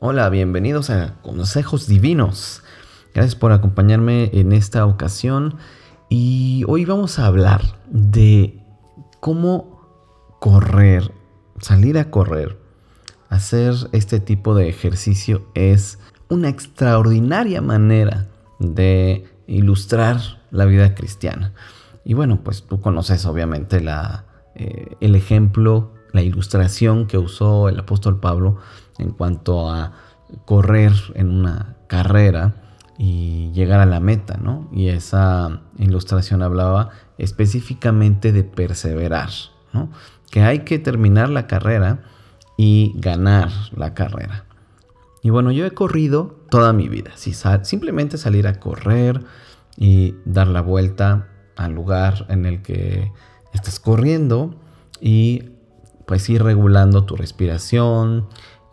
Hola, 0.00 0.28
bienvenidos 0.28 0.90
a 0.90 1.14
Consejos 1.22 1.88
Divinos. 1.88 2.62
Gracias 3.14 3.34
por 3.34 3.50
acompañarme 3.50 4.30
en 4.32 4.52
esta 4.52 4.86
ocasión 4.86 5.56
y 6.08 6.62
hoy 6.68 6.84
vamos 6.84 7.18
a 7.18 7.26
hablar 7.26 7.62
de 7.90 8.62
cómo 9.18 10.36
correr, 10.38 11.10
salir 11.60 11.98
a 11.98 12.12
correr, 12.12 12.60
hacer 13.28 13.74
este 13.90 14.20
tipo 14.20 14.54
de 14.54 14.68
ejercicio 14.68 15.48
es 15.54 15.98
una 16.28 16.48
extraordinaria 16.48 17.60
manera 17.60 18.28
de 18.60 19.24
ilustrar 19.48 20.20
la 20.52 20.64
vida 20.66 20.94
cristiana. 20.94 21.54
Y 22.04 22.14
bueno, 22.14 22.38
pues 22.44 22.62
tú 22.62 22.80
conoces 22.80 23.26
obviamente 23.26 23.80
la, 23.80 24.26
eh, 24.54 24.94
el 25.00 25.16
ejemplo, 25.16 25.92
la 26.12 26.22
ilustración 26.22 27.08
que 27.08 27.18
usó 27.18 27.68
el 27.68 27.80
apóstol 27.80 28.20
Pablo 28.20 28.58
en 28.98 29.10
cuanto 29.10 29.70
a 29.70 29.92
correr 30.44 30.92
en 31.14 31.30
una 31.30 31.76
carrera 31.86 32.54
y 32.98 33.50
llegar 33.52 33.80
a 33.80 33.86
la 33.86 34.00
meta, 34.00 34.36
¿no? 34.36 34.68
Y 34.72 34.88
esa 34.88 35.62
ilustración 35.78 36.42
hablaba 36.42 36.90
específicamente 37.16 38.32
de 38.32 38.44
perseverar, 38.44 39.30
¿no? 39.72 39.90
Que 40.30 40.42
hay 40.42 40.60
que 40.60 40.78
terminar 40.78 41.30
la 41.30 41.46
carrera 41.46 42.02
y 42.56 42.92
ganar 42.96 43.50
la 43.74 43.94
carrera. 43.94 44.44
Y 45.22 45.30
bueno, 45.30 45.52
yo 45.52 45.64
he 45.64 45.70
corrido 45.70 46.36
toda 46.50 46.72
mi 46.72 46.88
vida. 46.88 47.12
Si 47.14 47.32
simplemente 47.62 48.18
salir 48.18 48.46
a 48.46 48.58
correr 48.60 49.24
y 49.76 50.16
dar 50.24 50.48
la 50.48 50.60
vuelta 50.60 51.28
al 51.56 51.72
lugar 51.72 52.26
en 52.28 52.46
el 52.46 52.62
que 52.62 53.12
estás 53.52 53.80
corriendo 53.80 54.54
y 55.00 55.50
pues 56.06 56.28
ir 56.28 56.42
regulando 56.42 57.04
tu 57.04 57.16
respiración, 57.16 58.26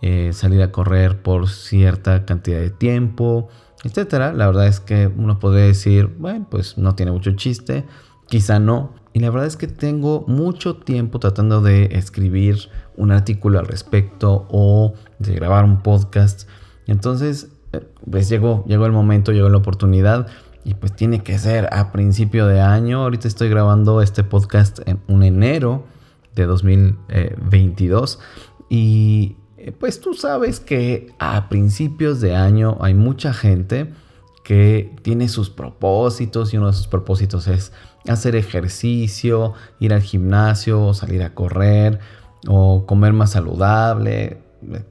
eh, 0.08 0.34
salir 0.34 0.62
a 0.62 0.72
correr 0.72 1.24
por 1.24 1.50
cierta 1.50 2.26
cantidad 2.26 2.60
de 2.60 2.70
tiempo, 2.70 3.50
etcétera. 3.84 4.34
La 4.34 4.46
verdad 4.46 4.68
es 4.68 4.80
que 4.80 5.08
uno 5.08 5.40
puede 5.40 5.66
decir, 5.66 6.16
bueno, 6.20 6.46
pues 6.48 6.78
no 6.78 6.94
tiene 6.94 7.12
mucho 7.12 7.32
chiste, 7.32 7.86
quizá 8.28 8.60
no. 8.60 8.94
Y 9.14 9.20
la 9.22 9.32
verdad 9.32 9.48
es 9.48 9.58
que 9.58 9.66
tengo 9.66 10.24
mucho 10.28 10.76
tiempo 10.76 11.18
tratando 11.18 11.60
de 11.60 11.86
escribir 11.94 12.70
un 12.96 13.12
artículo 13.12 13.58
al 13.58 13.66
respecto 13.66 14.46
o 14.52 14.94
de 15.18 15.34
grabar 15.34 15.66
un 15.66 15.82
podcast. 15.82 16.48
Entonces, 16.86 17.48
eh, 17.74 17.82
pues 18.08 18.30
llegó, 18.30 18.64
llegó 18.68 18.86
el 18.86 18.92
momento, 18.92 19.32
llegó 19.32 19.50
la 19.50 19.58
oportunidad 19.58 20.28
y 20.64 20.76
pues 20.76 20.96
tiene 20.96 21.24
que 21.24 21.40
ser 21.40 21.68
a 21.74 21.92
principio 21.92 22.46
de 22.46 22.62
año. 22.62 23.02
Ahorita 23.02 23.28
estoy 23.28 23.50
grabando 23.50 24.04
este 24.04 24.24
podcast 24.24 24.88
en 24.88 25.00
un 25.08 25.24
enero 25.24 25.88
de 26.36 26.46
2022 26.46 28.20
y 28.70 29.36
eh, 29.40 29.45
pues 29.72 30.00
tú 30.00 30.14
sabes 30.14 30.60
que 30.60 31.14
a 31.20 31.50
principios 31.50 32.22
de 32.22 32.36
año 32.36 32.78
hay 32.82 32.94
mucha 32.94 33.34
gente 33.34 33.92
que 34.44 34.96
tiene 35.02 35.28
sus 35.28 35.50
propósitos 35.50 36.54
y 36.54 36.58
uno 36.58 36.68
de 36.68 36.74
sus 36.74 36.88
propósitos 36.88 37.48
es 37.48 37.72
hacer 38.08 38.36
ejercicio, 38.36 39.54
ir 39.80 39.94
al 39.94 40.02
gimnasio, 40.02 40.94
salir 40.94 41.24
a 41.24 41.34
correr 41.34 42.00
o 42.48 42.86
comer 42.86 43.14
más 43.14 43.32
saludable, 43.32 44.42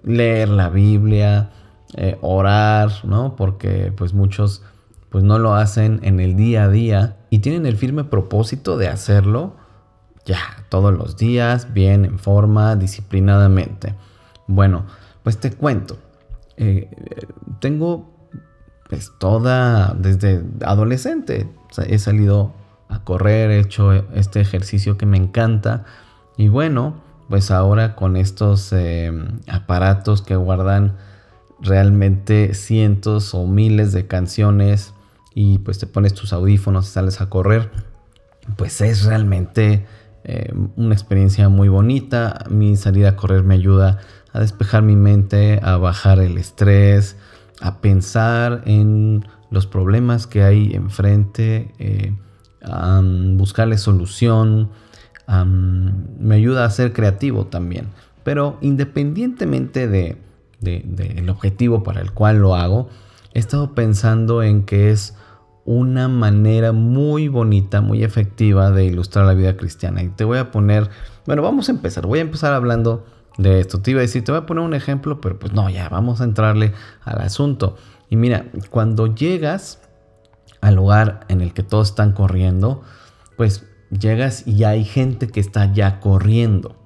leer 0.03 0.49
la 0.49 0.71
Biblia, 0.71 1.51
eh, 1.97 2.19
orar, 2.21 2.91
¿no? 3.05 3.37
Porque 3.37 3.93
pues 3.97 4.13
muchos 4.13 4.63
pues 5.11 5.23
no 5.23 5.39
lo 5.39 5.55
hacen 5.55 6.01
en 6.03 6.19
el 6.19 6.35
día 6.35 6.65
a 6.65 6.69
día 6.69 7.17
y 7.31 7.39
tienen 7.39 7.67
el 7.67 7.77
firme 7.77 8.03
propósito 8.03 8.77
de 8.77 8.89
hacerlo 8.89 9.55
ya 10.25 10.41
todos 10.69 10.93
los 10.93 11.17
días, 11.17 11.73
bien, 11.73 12.05
en 12.05 12.19
forma, 12.19 12.75
disciplinadamente. 12.75 13.95
Bueno, 14.47 14.87
pues 15.23 15.39
te 15.39 15.51
cuento. 15.53 15.99
Eh, 16.57 16.89
tengo 17.61 18.15
pues 18.89 19.13
toda, 19.19 19.95
desde 19.95 20.45
adolescente, 20.65 21.49
he 21.87 21.99
salido 21.99 22.53
a 22.89 23.03
correr, 23.03 23.51
he 23.51 23.61
hecho 23.61 23.93
este 23.93 24.41
ejercicio 24.41 24.97
que 24.99 25.07
me 25.07 25.17
encanta. 25.17 25.85
Y 26.37 26.49
bueno, 26.49 27.03
pues 27.29 27.51
ahora 27.51 27.97
con 27.97 28.17
estos 28.17 28.73
em, 28.73 29.41
aparatos 29.49 30.23
que 30.23 30.37
guardan 30.37 30.97
realmente 31.61 32.55
cientos 32.55 33.35
o 33.35 33.47
miles 33.47 33.93
de 33.93 34.07
canciones 34.07 34.93
y 35.35 35.59
pues 35.59 35.79
te 35.79 35.87
pones 35.87 36.15
tus 36.15 36.33
audífonos 36.33 36.87
y 36.87 36.91
sales 36.91 37.21
a 37.21 37.31
correr, 37.31 37.71
pues 38.57 38.81
es 38.81 39.05
realmente 39.05 39.87
em, 40.25 40.69
una 40.77 40.95
experiencia 40.95 41.49
muy 41.49 41.69
bonita. 41.69 42.45
Mi 42.51 42.77
salida 42.77 43.11
a 43.11 43.17
correr 43.17 43.43
me 43.43 43.55
ayuda 43.55 43.99
a 44.35 44.41
despejar 44.41 44.83
mi 44.83 44.97
mente, 44.97 45.61
a 45.63 45.77
bajar 45.77 46.19
el 46.19 46.37
estrés, 46.37 47.17
a 47.61 47.81
pensar 47.81 48.63
en 48.67 49.25
los 49.51 49.67
problemas 49.67 50.27
que 50.27 50.43
hay 50.43 50.75
enfrente, 50.75 51.73
eh, 51.79 52.13
a 52.63 53.01
buscarle 53.03 53.79
solución, 53.79 54.71
me 56.19 56.35
ayuda 56.35 56.65
a 56.65 56.71
ser 56.71 56.93
creativo 56.93 57.47
también. 57.47 57.87
Pero 58.25 58.59
independientemente 58.61 59.87
del 59.89 60.19
de, 60.61 61.27
objetivo 61.31 61.85
para 61.85 62.01
el 62.01 62.11
cual 62.11 62.39
lo 62.39 62.57
hago, 62.57 62.89
he 63.33 63.39
estado 63.39 63.75
pensando 63.75 64.43
en 64.43 64.65
que 64.65 64.91
es 64.91 65.15
una 65.65 66.09
manera 66.09 66.73
muy 66.73 67.29
bonita, 67.29 67.81
muy 67.81 68.03
efectiva 68.03 68.73
de 68.73 68.85
ilustrar 68.87 69.27
la 69.27 69.35
vida 69.35 69.57
cristiana. 69.57 70.03
Y 70.03 70.09
te 70.09 70.25
voy 70.25 70.39
a 70.39 70.51
poner, 70.51 70.91
bueno, 71.25 71.43
vamos 71.43 71.69
a 71.69 71.73
empezar. 71.73 72.07
Voy 72.07 72.19
a 72.19 72.23
empezar 72.23 72.53
hablando 72.53 73.07
de 73.39 73.61
esto. 73.61 73.81
Te 73.81 73.91
iba 73.91 74.01
a 74.01 74.03
decir, 74.03 74.25
te 74.25 74.33
voy 74.33 74.41
a 74.41 74.47
poner 74.47 74.65
un 74.65 74.75
ejemplo, 74.75 75.21
pero 75.21 75.39
pues 75.39 75.53
no, 75.53 75.69
ya 75.71 75.89
vamos 75.89 76.21
a 76.21 76.25
entrarle 76.25 76.73
al 77.03 77.21
asunto. 77.21 77.77
Y 78.09 78.17
mira, 78.17 78.47
cuando 78.71 79.15
llegas 79.15 79.81
al 80.61 80.77
lugar 80.77 81.27
en 81.29 81.41
el 81.41 81.53
que 81.53 81.63
todos 81.63 81.91
están 81.91 82.13
corriendo, 82.13 82.83
pues 83.37 83.67
llegas 83.91 84.47
y 84.47 84.65
hay 84.65 84.85
gente 84.85 85.29
que 85.29 85.41
está 85.41 85.73
ya 85.73 86.01
corriendo, 86.01 86.77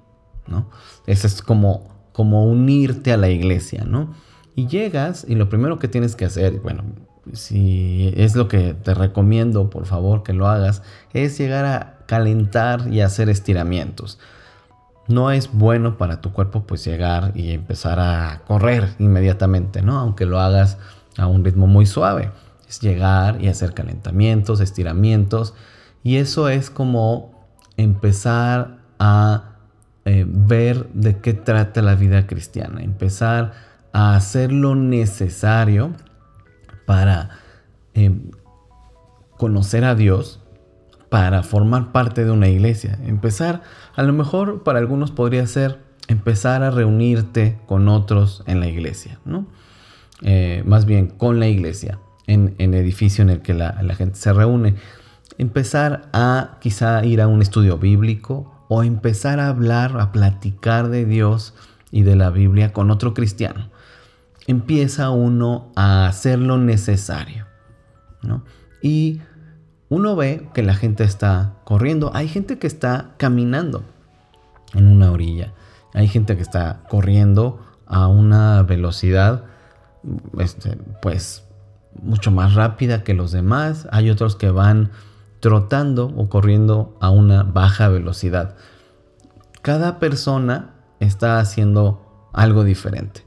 ¿no? 0.46 0.70
Eso 1.06 1.26
es 1.26 1.42
como, 1.42 1.88
como 2.12 2.46
unirte 2.46 3.12
a 3.12 3.16
la 3.16 3.28
iglesia, 3.28 3.84
¿no? 3.84 4.14
Y 4.54 4.66
llegas 4.66 5.24
y 5.28 5.34
lo 5.34 5.48
primero 5.48 5.78
que 5.78 5.88
tienes 5.88 6.16
que 6.16 6.24
hacer, 6.24 6.60
bueno, 6.60 6.82
si 7.32 8.12
es 8.16 8.34
lo 8.34 8.48
que 8.48 8.74
te 8.74 8.94
recomiendo, 8.94 9.70
por 9.70 9.86
favor, 9.86 10.22
que 10.22 10.32
lo 10.32 10.48
hagas, 10.48 10.82
es 11.12 11.38
llegar 11.38 11.64
a 11.66 12.04
calentar 12.06 12.88
y 12.90 13.02
hacer 13.02 13.28
estiramientos 13.28 14.18
no 15.08 15.30
es 15.30 15.52
bueno 15.52 15.96
para 15.96 16.20
tu 16.20 16.32
cuerpo 16.32 16.64
pues 16.64 16.84
llegar 16.84 17.32
y 17.34 17.52
empezar 17.52 17.98
a 17.98 18.42
correr 18.46 18.90
inmediatamente, 18.98 19.82
¿no? 19.82 19.98
Aunque 19.98 20.26
lo 20.26 20.38
hagas 20.38 20.78
a 21.16 21.26
un 21.26 21.44
ritmo 21.44 21.66
muy 21.66 21.86
suave. 21.86 22.30
Es 22.68 22.80
llegar 22.80 23.42
y 23.42 23.48
hacer 23.48 23.72
calentamientos, 23.72 24.60
estiramientos. 24.60 25.54
Y 26.02 26.16
eso 26.16 26.48
es 26.48 26.70
como 26.70 27.48
empezar 27.76 28.78
a 28.98 29.56
eh, 30.04 30.24
ver 30.26 30.88
de 30.92 31.18
qué 31.18 31.32
trata 31.32 31.80
la 31.82 31.94
vida 31.94 32.26
cristiana. 32.26 32.82
Empezar 32.82 33.52
a 33.92 34.14
hacer 34.14 34.52
lo 34.52 34.74
necesario 34.74 35.92
para 36.86 37.30
em, 37.94 38.30
conocer 39.38 39.84
a 39.84 39.94
Dios, 39.94 40.37
para 41.08 41.42
formar 41.42 41.92
parte 41.92 42.24
de 42.24 42.30
una 42.30 42.48
iglesia. 42.48 42.98
Empezar, 43.04 43.62
a 43.94 44.02
lo 44.02 44.12
mejor 44.12 44.62
para 44.62 44.78
algunos 44.78 45.10
podría 45.10 45.46
ser 45.46 45.78
empezar 46.08 46.62
a 46.62 46.70
reunirte 46.70 47.58
con 47.66 47.88
otros 47.88 48.42
en 48.46 48.60
la 48.60 48.68
iglesia, 48.68 49.18
¿no? 49.24 49.46
Eh, 50.22 50.62
más 50.66 50.84
bien 50.84 51.06
con 51.06 51.38
la 51.38 51.46
iglesia, 51.46 52.00
en, 52.26 52.54
el 52.58 52.74
edificio 52.74 53.22
en 53.22 53.30
el 53.30 53.42
que 53.42 53.54
la, 53.54 53.80
la, 53.82 53.94
gente 53.94 54.18
se 54.18 54.32
reúne. 54.32 54.74
Empezar 55.36 56.08
a 56.12 56.58
quizá 56.60 57.04
ir 57.04 57.20
a 57.20 57.28
un 57.28 57.40
estudio 57.40 57.78
bíblico 57.78 58.64
o 58.68 58.82
empezar 58.82 59.38
a 59.38 59.48
hablar, 59.48 59.98
a 60.00 60.10
platicar 60.10 60.88
de 60.88 61.04
Dios 61.04 61.54
y 61.92 62.02
de 62.02 62.16
la 62.16 62.30
Biblia 62.30 62.72
con 62.72 62.90
otro 62.90 63.14
cristiano. 63.14 63.70
Empieza 64.46 65.10
uno 65.10 65.70
a 65.76 66.06
hacer 66.06 66.38
lo 66.38 66.58
necesario, 66.58 67.46
¿no? 68.22 68.44
Y 68.82 69.20
uno 69.88 70.16
ve 70.16 70.48
que 70.54 70.62
la 70.62 70.74
gente 70.74 71.04
está 71.04 71.54
corriendo, 71.64 72.10
hay 72.14 72.28
gente 72.28 72.58
que 72.58 72.66
está 72.66 73.14
caminando 73.16 73.84
en 74.74 74.86
una 74.86 75.10
orilla, 75.10 75.52
hay 75.94 76.08
gente 76.08 76.36
que 76.36 76.42
está 76.42 76.82
corriendo 76.88 77.60
a 77.86 78.06
una 78.06 78.62
velocidad 78.62 79.44
este, 80.38 80.76
pues 81.00 81.44
mucho 82.02 82.30
más 82.30 82.54
rápida 82.54 83.02
que 83.02 83.14
los 83.14 83.32
demás, 83.32 83.88
hay 83.90 84.10
otros 84.10 84.36
que 84.36 84.50
van 84.50 84.90
trotando 85.40 86.12
o 86.16 86.28
corriendo 86.28 86.96
a 87.00 87.10
una 87.10 87.42
baja 87.42 87.88
velocidad. 87.88 88.56
Cada 89.62 89.98
persona 89.98 90.74
está 91.00 91.38
haciendo 91.40 92.28
algo 92.32 92.64
diferente. 92.64 93.26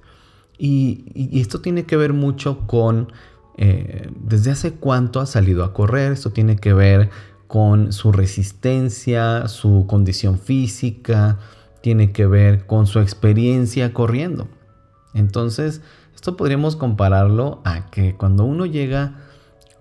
y 0.58 1.42
esto 1.42 1.60
tiene 1.60 1.86
que 1.88 1.98
ver 1.98 2.14
mucho 2.14 2.68
con 2.68 3.12
eh, 3.58 4.10
desde 4.20 4.52
hace 4.52 4.74
cuánto 4.74 5.20
ha 5.20 5.26
salido 5.26 5.64
a 5.64 5.74
correr. 5.74 6.12
Esto 6.12 6.32
tiene 6.32 6.56
que 6.56 6.74
ver 6.74 7.10
con 7.48 7.92
su 7.92 8.12
resistencia, 8.12 9.48
su 9.48 9.86
condición 9.88 10.40
física, 10.40 11.38
tiene 11.82 12.12
que 12.12 12.26
ver 12.26 12.66
con 12.66 12.88
su 12.88 13.00
experiencia 13.00 13.94
corriendo. 13.94 14.48
Entonces, 15.14 15.82
Esto 16.16 16.38
podríamos 16.38 16.76
compararlo 16.76 17.62
a 17.66 17.90
que 17.90 18.16
cuando 18.16 18.46
uno 18.46 18.68
llega 18.68 19.16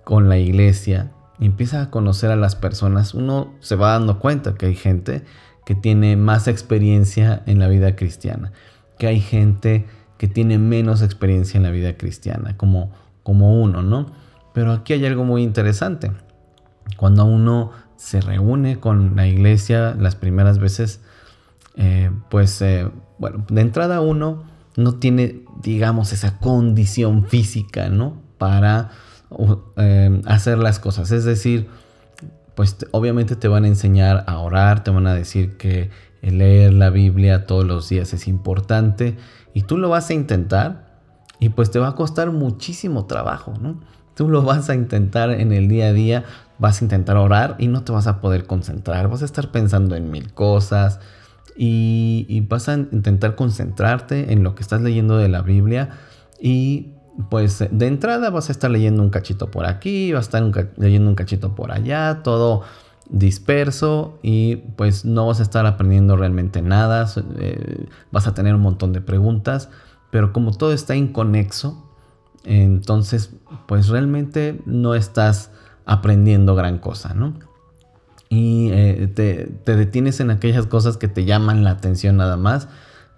con 0.05 0.31
la 0.31 0.38
iglesia 0.38 1.12
y 1.38 1.44
empieza 1.44 1.82
a 1.82 1.90
conocer 1.90 2.31
a 2.31 2.37
las 2.37 2.56
personas, 2.56 3.12
uno 3.12 3.52
se 3.61 3.76
va 3.76 3.93
dando 3.93 4.19
cuenta 4.19 4.55
que 4.55 4.67
hay 4.67 4.75
gente 4.75 5.22
que 5.67 5.75
tiene 5.75 6.17
más 6.17 6.49
experiencia 6.49 7.43
en 7.46 7.58
la 7.58 7.69
vida 7.69 7.94
cristiana, 7.94 8.52
que 8.99 9.06
hay 9.06 9.20
gente 9.20 9.87
que 10.17 10.28
tiene 10.28 10.56
menos 10.56 11.02
experiencia 11.02 11.58
en 11.58 11.64
la 11.64 11.70
vida 11.70 11.96
cristiana, 11.99 12.56
como, 12.56 12.90
como 13.22 13.61
uno, 13.61 13.82
¿no? 13.82 14.06
Pero 14.52 14.72
aquí 14.72 14.93
hay 14.93 15.06
algo 15.06 15.25
muy 15.25 15.43
interesante. 15.43 16.12
Cuando 16.96 17.25
uno 17.25 17.70
se 17.96 18.20
reúne 18.20 18.81
con 18.81 19.14
la 19.17 19.26
iglesia 19.26 19.94
las 19.99 20.17
primeras 20.17 20.58
veces, 20.58 21.00
eh, 21.76 22.11
pues, 22.28 22.61
eh, 22.62 22.88
bueno, 23.19 23.44
de 23.49 23.61
entrada 23.61 24.00
uno 24.00 24.44
no 24.76 24.94
tiene, 24.94 25.43
digamos, 25.62 26.12
esa 26.12 26.38
condición 26.38 27.26
física, 27.26 27.88
¿no? 27.88 28.20
Para 28.38 28.90
eh, 29.76 30.22
hacer 30.26 30.58
las 30.58 30.78
cosas. 30.78 31.11
Es 31.12 31.25
decir, 31.25 31.69
pues 32.55 32.76
obviamente 32.90 33.37
te 33.37 33.49
van 33.49 33.64
a 33.64 33.69
enseñar 33.69 34.25
a 34.26 34.38
orar, 34.38 34.82
te 34.82 34.90
van 34.90 35.06
a 35.06 35.14
decir 35.14 35.56
que 35.56 35.90
leer 36.22 36.72
la 36.75 36.90
Biblia 36.90 37.46
todos 37.46 37.64
los 37.64 37.88
días 37.88 38.12
es 38.12 38.28
importante 38.28 39.17
y 39.55 39.62
tú 39.62 39.78
lo 39.78 39.88
vas 39.88 40.11
a 40.11 40.14
intentar 40.14 40.89
y 41.40 41.48
pues 41.48 41.70
te 41.70 41.78
va 41.78 41.88
a 41.88 41.94
costar 41.94 42.31
muchísimo 42.31 43.06
trabajo, 43.06 43.54
¿no? 43.60 43.81
Tú 44.14 44.28
lo 44.28 44.42
vas 44.42 44.69
a 44.69 44.75
intentar 44.75 45.31
en 45.31 45.52
el 45.52 45.66
día 45.66 45.87
a 45.87 45.92
día, 45.92 46.25
vas 46.58 46.81
a 46.81 46.84
intentar 46.84 47.16
orar 47.16 47.56
y 47.58 47.69
no 47.69 47.82
te 47.82 47.90
vas 47.90 48.06
a 48.06 48.20
poder 48.20 48.46
concentrar, 48.46 49.08
vas 49.08 49.22
a 49.22 49.25
estar 49.25 49.50
pensando 49.50 49.96
en 49.96 50.10
mil 50.10 50.32
cosas 50.34 51.00
y, 51.56 52.46
vas 52.48 52.69
a 52.69 52.75
intentar 52.75 53.34
concentrarte 53.34 54.32
en 54.32 54.42
lo 54.42 54.54
que 54.54 54.62
estás 54.62 54.82
leyendo 54.82 55.16
de 55.16 55.28
la 55.28 55.40
Biblia 55.40 55.90
y 56.38 56.92
pues 57.31 57.64
de 57.70 57.86
entrada 57.86 58.31
vas 58.31 58.48
a 58.50 58.52
estar 58.52 58.70
leyendo 58.70 59.02
un 59.02 59.10
cachito 59.10 59.50
por 59.50 59.66
aquí, 59.66 60.12
vas 60.12 60.32
a 60.32 60.38
estar 60.38 60.70
leyendo 60.76 61.08
un 61.08 61.14
cachito 61.14 61.54
por 61.54 61.72
allá, 61.72 62.20
todo 62.22 62.62
disperso 63.08 64.19
y 64.22 64.56
pues 64.56 65.04
no 65.04 65.26
vas 65.26 65.40
a 65.40 65.43
estar 65.43 65.66
aprendiendo 65.66 66.16
realmente 66.16 66.62
nada, 66.62 67.06
eh, 67.38 67.86
vas 68.12 68.26
a 68.26 68.34
tener 68.34 68.54
un 68.54 68.62
montón 68.62 68.93
de 68.93 69.00
preguntas, 69.00 69.70
pero 70.10 70.32
como 70.32 70.52
todo 70.52 70.72
está 70.72 70.96
inconexo, 70.96 71.86
entonces 72.44 73.30
pues 73.66 73.88
realmente 73.88 74.60
no 74.66 74.94
estás 74.94 75.50
aprendiendo 75.84 76.54
gran 76.54 76.78
cosa, 76.78 77.14
¿no? 77.14 77.34
Y 78.28 78.70
eh, 78.70 79.10
te, 79.14 79.46
te 79.64 79.76
detienes 79.76 80.20
en 80.20 80.30
aquellas 80.30 80.66
cosas 80.66 80.96
que 80.96 81.08
te 81.08 81.24
llaman 81.24 81.64
la 81.64 81.70
atención 81.70 82.16
nada 82.16 82.36
más 82.36 82.68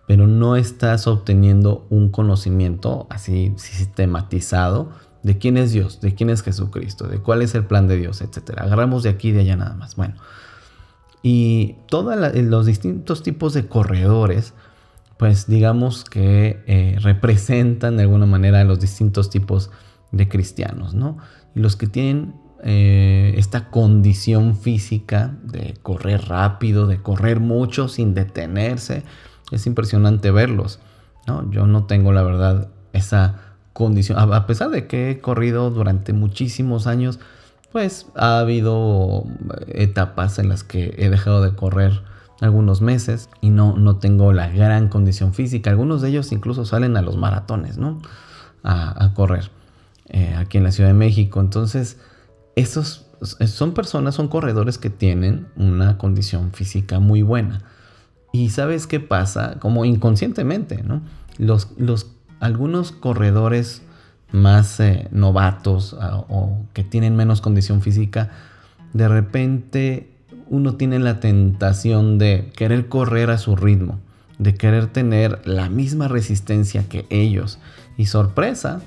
pero 0.06 0.26
no 0.26 0.56
estás 0.56 1.06
obteniendo 1.06 1.86
un 1.90 2.10
conocimiento 2.10 3.06
así 3.08 3.54
sistematizado 3.56 4.90
de 5.22 5.38
quién 5.38 5.56
es 5.56 5.72
Dios, 5.72 6.00
de 6.00 6.14
quién 6.14 6.30
es 6.30 6.42
Jesucristo, 6.42 7.06
de 7.06 7.18
cuál 7.18 7.42
es 7.42 7.54
el 7.54 7.64
plan 7.64 7.86
de 7.86 7.96
Dios, 7.96 8.20
etc. 8.20 8.58
Agarramos 8.58 9.04
de 9.04 9.10
aquí 9.10 9.28
y 9.28 9.32
de 9.32 9.40
allá 9.40 9.56
nada 9.56 9.74
más. 9.74 9.94
Bueno, 9.94 10.16
y 11.22 11.76
todos 11.88 12.16
los 12.34 12.66
distintos 12.66 13.22
tipos 13.22 13.54
de 13.54 13.68
corredores, 13.68 14.54
pues 15.22 15.46
digamos 15.46 16.02
que 16.02 16.64
eh, 16.66 16.96
representan 17.00 17.96
de 17.96 18.02
alguna 18.02 18.26
manera 18.26 18.64
los 18.64 18.80
distintos 18.80 19.30
tipos 19.30 19.70
de 20.10 20.28
cristianos, 20.28 20.94
¿no? 20.94 21.18
Y 21.54 21.60
los 21.60 21.76
que 21.76 21.86
tienen 21.86 22.34
eh, 22.64 23.32
esta 23.36 23.70
condición 23.70 24.56
física 24.56 25.38
de 25.44 25.76
correr 25.80 26.22
rápido, 26.22 26.88
de 26.88 27.00
correr 27.00 27.38
mucho 27.38 27.86
sin 27.86 28.14
detenerse, 28.14 29.04
es 29.52 29.64
impresionante 29.68 30.32
verlos. 30.32 30.80
¿no? 31.28 31.48
Yo 31.52 31.68
no 31.68 31.84
tengo 31.84 32.12
la 32.12 32.24
verdad 32.24 32.72
esa 32.92 33.54
condición, 33.74 34.18
a 34.18 34.46
pesar 34.48 34.70
de 34.70 34.88
que 34.88 35.12
he 35.12 35.20
corrido 35.20 35.70
durante 35.70 36.12
muchísimos 36.12 36.88
años, 36.88 37.20
pues 37.70 38.08
ha 38.16 38.40
habido 38.40 39.22
etapas 39.68 40.40
en 40.40 40.48
las 40.48 40.64
que 40.64 40.96
he 40.98 41.10
dejado 41.10 41.42
de 41.42 41.54
correr 41.54 42.02
algunos 42.42 42.80
meses 42.80 43.30
y 43.40 43.50
no, 43.50 43.76
no 43.76 43.96
tengo 43.96 44.32
la 44.32 44.48
gran 44.48 44.88
condición 44.88 45.32
física. 45.32 45.70
Algunos 45.70 46.02
de 46.02 46.08
ellos 46.08 46.32
incluso 46.32 46.64
salen 46.64 46.96
a 46.96 47.02
los 47.02 47.16
maratones, 47.16 47.78
¿no? 47.78 48.00
A, 48.64 49.12
correr 49.14 49.50
eh, 50.08 50.34
aquí 50.36 50.58
en 50.58 50.64
la 50.64 50.72
Ciudad 50.72 50.90
de 50.90 50.94
México. 50.94 51.40
Entonces, 51.40 51.98
esos 52.56 53.06
son 53.46 53.72
personas, 53.74 54.16
son 54.16 54.28
corredores 54.28 54.78
que 54.78 54.90
tienen 54.90 55.46
una 55.56 55.98
condición 55.98 56.52
física 56.52 56.98
muy 56.98 57.22
buena. 57.22 57.62
Y 58.32 58.50
sabes 58.50 58.86
qué 58.86 58.98
pasa, 58.98 59.58
como 59.60 59.84
inconscientemente, 59.84 60.82
¿no? 60.82 61.02
Los, 61.38 61.68
los, 61.76 62.10
algunos 62.40 62.90
corredores 62.92 63.82
más 64.32 64.80
eh, 64.80 65.08
novatos 65.12 65.96
ah, 66.00 66.24
o 66.28 66.66
que 66.72 66.82
tienen 66.82 67.14
menos 67.14 67.40
condición 67.40 67.82
física, 67.82 68.30
de 68.92 69.08
repente 69.08 70.11
uno 70.48 70.74
tiene 70.74 70.98
la 70.98 71.20
tentación 71.20 72.18
de 72.18 72.50
querer 72.56 72.88
correr 72.88 73.30
a 73.30 73.38
su 73.38 73.56
ritmo, 73.56 73.98
de 74.38 74.54
querer 74.54 74.86
tener 74.86 75.40
la 75.46 75.68
misma 75.68 76.08
resistencia 76.08 76.88
que 76.88 77.06
ellos. 77.10 77.58
Y 77.96 78.06
sorpresa, 78.06 78.80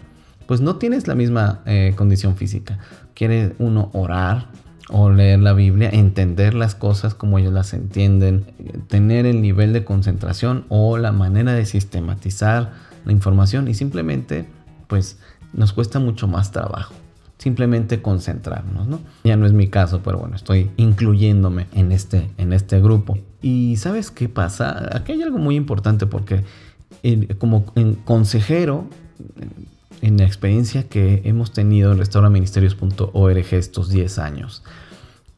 pues 0.48 0.62
no 0.62 0.78
tienes 0.78 1.08
la 1.08 1.16
misma 1.16 1.62
eh, 1.66 1.94
condición 1.96 2.36
física. 2.36 2.80
Quiere 3.14 3.56
uno 3.60 3.90
orar, 3.94 4.48
o 4.90 5.10
leer 5.10 5.40
la 5.40 5.54
Biblia, 5.54 5.90
entender 5.92 6.54
las 6.54 6.76
cosas 6.76 7.16
como 7.16 7.40
ellos 7.40 7.54
las 7.54 7.74
entienden, 7.74 8.46
tener 8.88 9.26
el 9.26 9.42
nivel 9.42 9.74
de 9.74 9.84
concentración 9.84 10.66
o 10.70 10.98
la 10.98 11.12
manera 11.12 11.54
de 11.54 11.66
sistematizar 11.66 12.74
la 13.04 13.12
información 13.12 13.68
y 13.68 13.74
simplemente 13.74 14.46
pues 14.88 15.18
nos 15.54 15.74
cuesta 15.74 16.00
mucho 16.00 16.28
más 16.28 16.52
trabajo. 16.52 16.94
Simplemente 17.38 18.02
concentrarnos, 18.02 18.88
¿no? 18.88 19.00
Ya 19.24 19.36
no 19.36 19.46
es 19.46 19.52
mi 19.52 19.68
caso, 19.68 20.02
pero 20.04 20.20
bueno, 20.20 20.36
estoy 20.36 20.72
incluyéndome 20.78 21.68
en 21.74 21.92
este, 21.92 22.30
en 22.38 22.54
este 22.54 22.80
grupo. 22.80 23.18
Y 23.42 23.76
¿sabes 23.78 24.10
qué 24.10 24.30
pasa? 24.30 24.90
Aquí 24.96 25.12
hay 25.12 25.22
algo 25.22 25.38
muy 25.38 25.56
importante 25.56 26.08
porque 26.08 26.44
como 27.38 27.66
consejero 28.06 28.88
en 30.02 30.18
la 30.18 30.26
experiencia 30.26 30.88
que 30.88 31.22
hemos 31.26 31.52
tenido 31.52 31.92
en 31.92 32.00
restauraministerios.org 32.00 33.54
estos 33.54 33.90
10 33.90 34.20
años, 34.20 34.64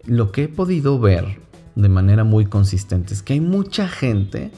lo 0.05 0.31
que 0.31 0.43
he 0.43 0.48
podido 0.48 1.00
ver 1.00 1.39
de 1.75 1.89
manera 1.89 2.24
muy 2.24 2.45
consistente 2.45 3.13
es 3.13 3.22
que 3.22 3.33
hay 3.33 3.41
mucha 3.41 3.88
gente 3.88 4.51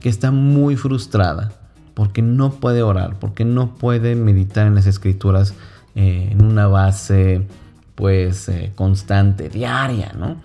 que 0.00 0.08
está 0.08 0.30
muy 0.30 0.76
frustrada 0.76 1.52
porque 1.94 2.22
no 2.22 2.52
puede 2.52 2.82
orar, 2.82 3.18
porque 3.20 3.44
no 3.44 3.76
puede 3.76 4.16
meditar 4.16 4.66
en 4.66 4.74
las 4.74 4.86
escrituras 4.86 5.54
eh, 5.94 6.28
en 6.32 6.44
una 6.44 6.66
base 6.66 7.46
pues 7.94 8.48
eh, 8.48 8.72
constante, 8.74 9.48
diaria, 9.48 10.12
¿no? 10.18 10.36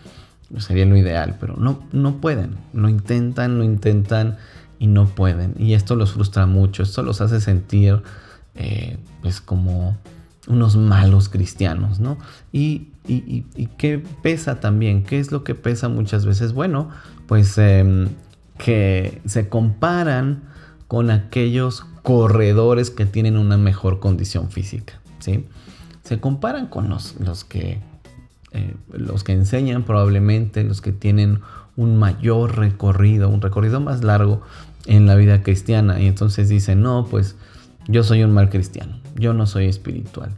Sería 0.59 0.85
lo 0.85 0.97
ideal, 0.97 1.37
pero 1.39 1.55
no, 1.57 1.83
no 1.91 2.17
pueden, 2.17 2.57
lo 2.73 2.89
intentan, 2.89 3.57
lo 3.57 3.63
intentan 3.63 4.37
y 4.79 4.87
no 4.87 5.07
pueden. 5.07 5.53
Y 5.57 5.73
esto 5.73 5.95
los 5.95 6.13
frustra 6.13 6.45
mucho, 6.45 6.83
esto 6.83 7.03
los 7.03 7.21
hace 7.21 7.39
sentir 7.39 8.01
eh, 8.55 8.97
pues 9.21 9.41
como 9.41 9.97
unos 10.47 10.75
malos 10.75 11.29
cristianos, 11.29 11.99
¿no? 11.99 12.17
Y, 12.51 12.87
y, 13.07 13.43
qué 13.77 14.03
pesa 14.21 14.59
también, 14.59 15.03
qué 15.03 15.19
es 15.19 15.31
lo 15.31 15.43
que 15.43 15.55
pesa 15.55 15.89
muchas 15.89 16.25
veces, 16.25 16.53
bueno, 16.53 16.89
pues 17.27 17.57
em, 17.57 18.09
que 18.57 19.21
se 19.25 19.47
comparan 19.49 20.43
con 20.87 21.11
aquellos 21.11 21.85
corredores 22.01 22.89
que 22.89 23.05
tienen 23.05 23.37
una 23.37 23.57
mejor 23.57 23.99
condición 23.99 24.49
física, 24.49 24.98
Se 25.19 26.19
comparan 26.19 26.67
con 26.67 26.89
los, 26.89 27.19
los 27.19 27.43
que, 27.43 27.79
eh, 28.51 28.75
los 28.91 29.23
que 29.23 29.33
enseñan 29.33 29.83
probablemente, 29.83 30.63
los 30.63 30.81
que 30.81 30.91
tienen 30.91 31.39
un 31.75 31.97
mayor 31.97 32.57
recorrido, 32.57 33.29
un 33.29 33.41
recorrido 33.41 33.79
más 33.79 34.03
largo 34.03 34.41
en 34.85 35.05
la 35.05 35.15
vida 35.15 35.43
cristiana 35.43 35.99
y 35.99 36.07
entonces 36.07 36.49
dicen, 36.49 36.81
no, 36.81 37.05
pues 37.09 37.35
yo 37.87 38.03
soy 38.03 38.23
un 38.23 38.31
mal 38.31 38.49
cristiano, 38.49 38.99
yo 39.15 39.33
no 39.33 39.45
soy 39.45 39.65
espiritual. 39.65 40.31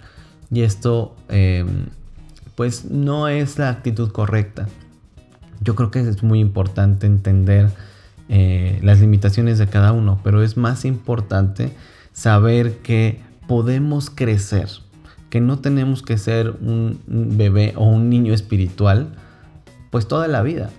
Y 0.52 0.62
esto 0.62 1.16
em, 1.30 1.86
pues 2.56 2.86
no 2.86 3.28
es 3.28 3.58
la 3.58 3.70
actitud 3.70 4.12
correcta. 4.12 4.68
Yo 5.62 5.76
creo 5.76 5.92
que 5.92 6.02
es 6.02 6.24
muy 6.24 6.40
importante 6.40 7.08
entender 7.08 7.72
eh, 8.30 8.80
las 8.84 9.00
limitaciones 9.00 9.58
de 9.58 9.68
cada 9.68 9.94
uno, 9.94 10.20
pero 10.24 10.44
es 10.44 10.58
más 10.58 10.86
importante 10.86 11.74
saber 12.14 12.78
que 12.80 13.22
podemos 13.52 14.10
crecer, 14.10 14.70
que 15.30 15.42
no 15.42 15.60
tenemos 15.60 16.04
que 16.04 16.18
ser 16.18 16.52
un 16.62 17.02
bebé 17.06 17.74
o 17.76 17.84
un 17.84 18.10
niño 18.10 18.34
espiritual, 18.34 19.14
pues 19.90 20.08
toda 20.08 20.30
la 20.30 20.42
vida, 20.42 20.70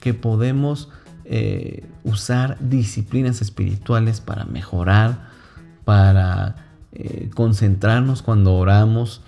que 0.00 0.14
podemos 0.14 0.88
eh, 1.24 1.84
usar 2.04 2.58
disciplinas 2.60 3.42
espirituales 3.42 4.20
para 4.20 4.44
mejorar, 4.44 5.30
para 5.84 6.54
eh, 6.92 7.28
concentrarnos 7.34 8.22
cuando 8.22 8.54
oramos, 8.54 9.22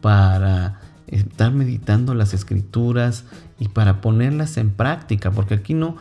para 0.00 0.80
estar 1.08 1.52
meditando 1.52 2.14
las 2.14 2.32
escrituras 2.32 3.26
y 3.58 3.68
para 3.68 4.00
ponerlas 4.00 4.56
en 4.56 4.70
práctica, 4.70 5.32
porque 5.32 5.52
aquí 5.52 5.74
no, 5.74 5.98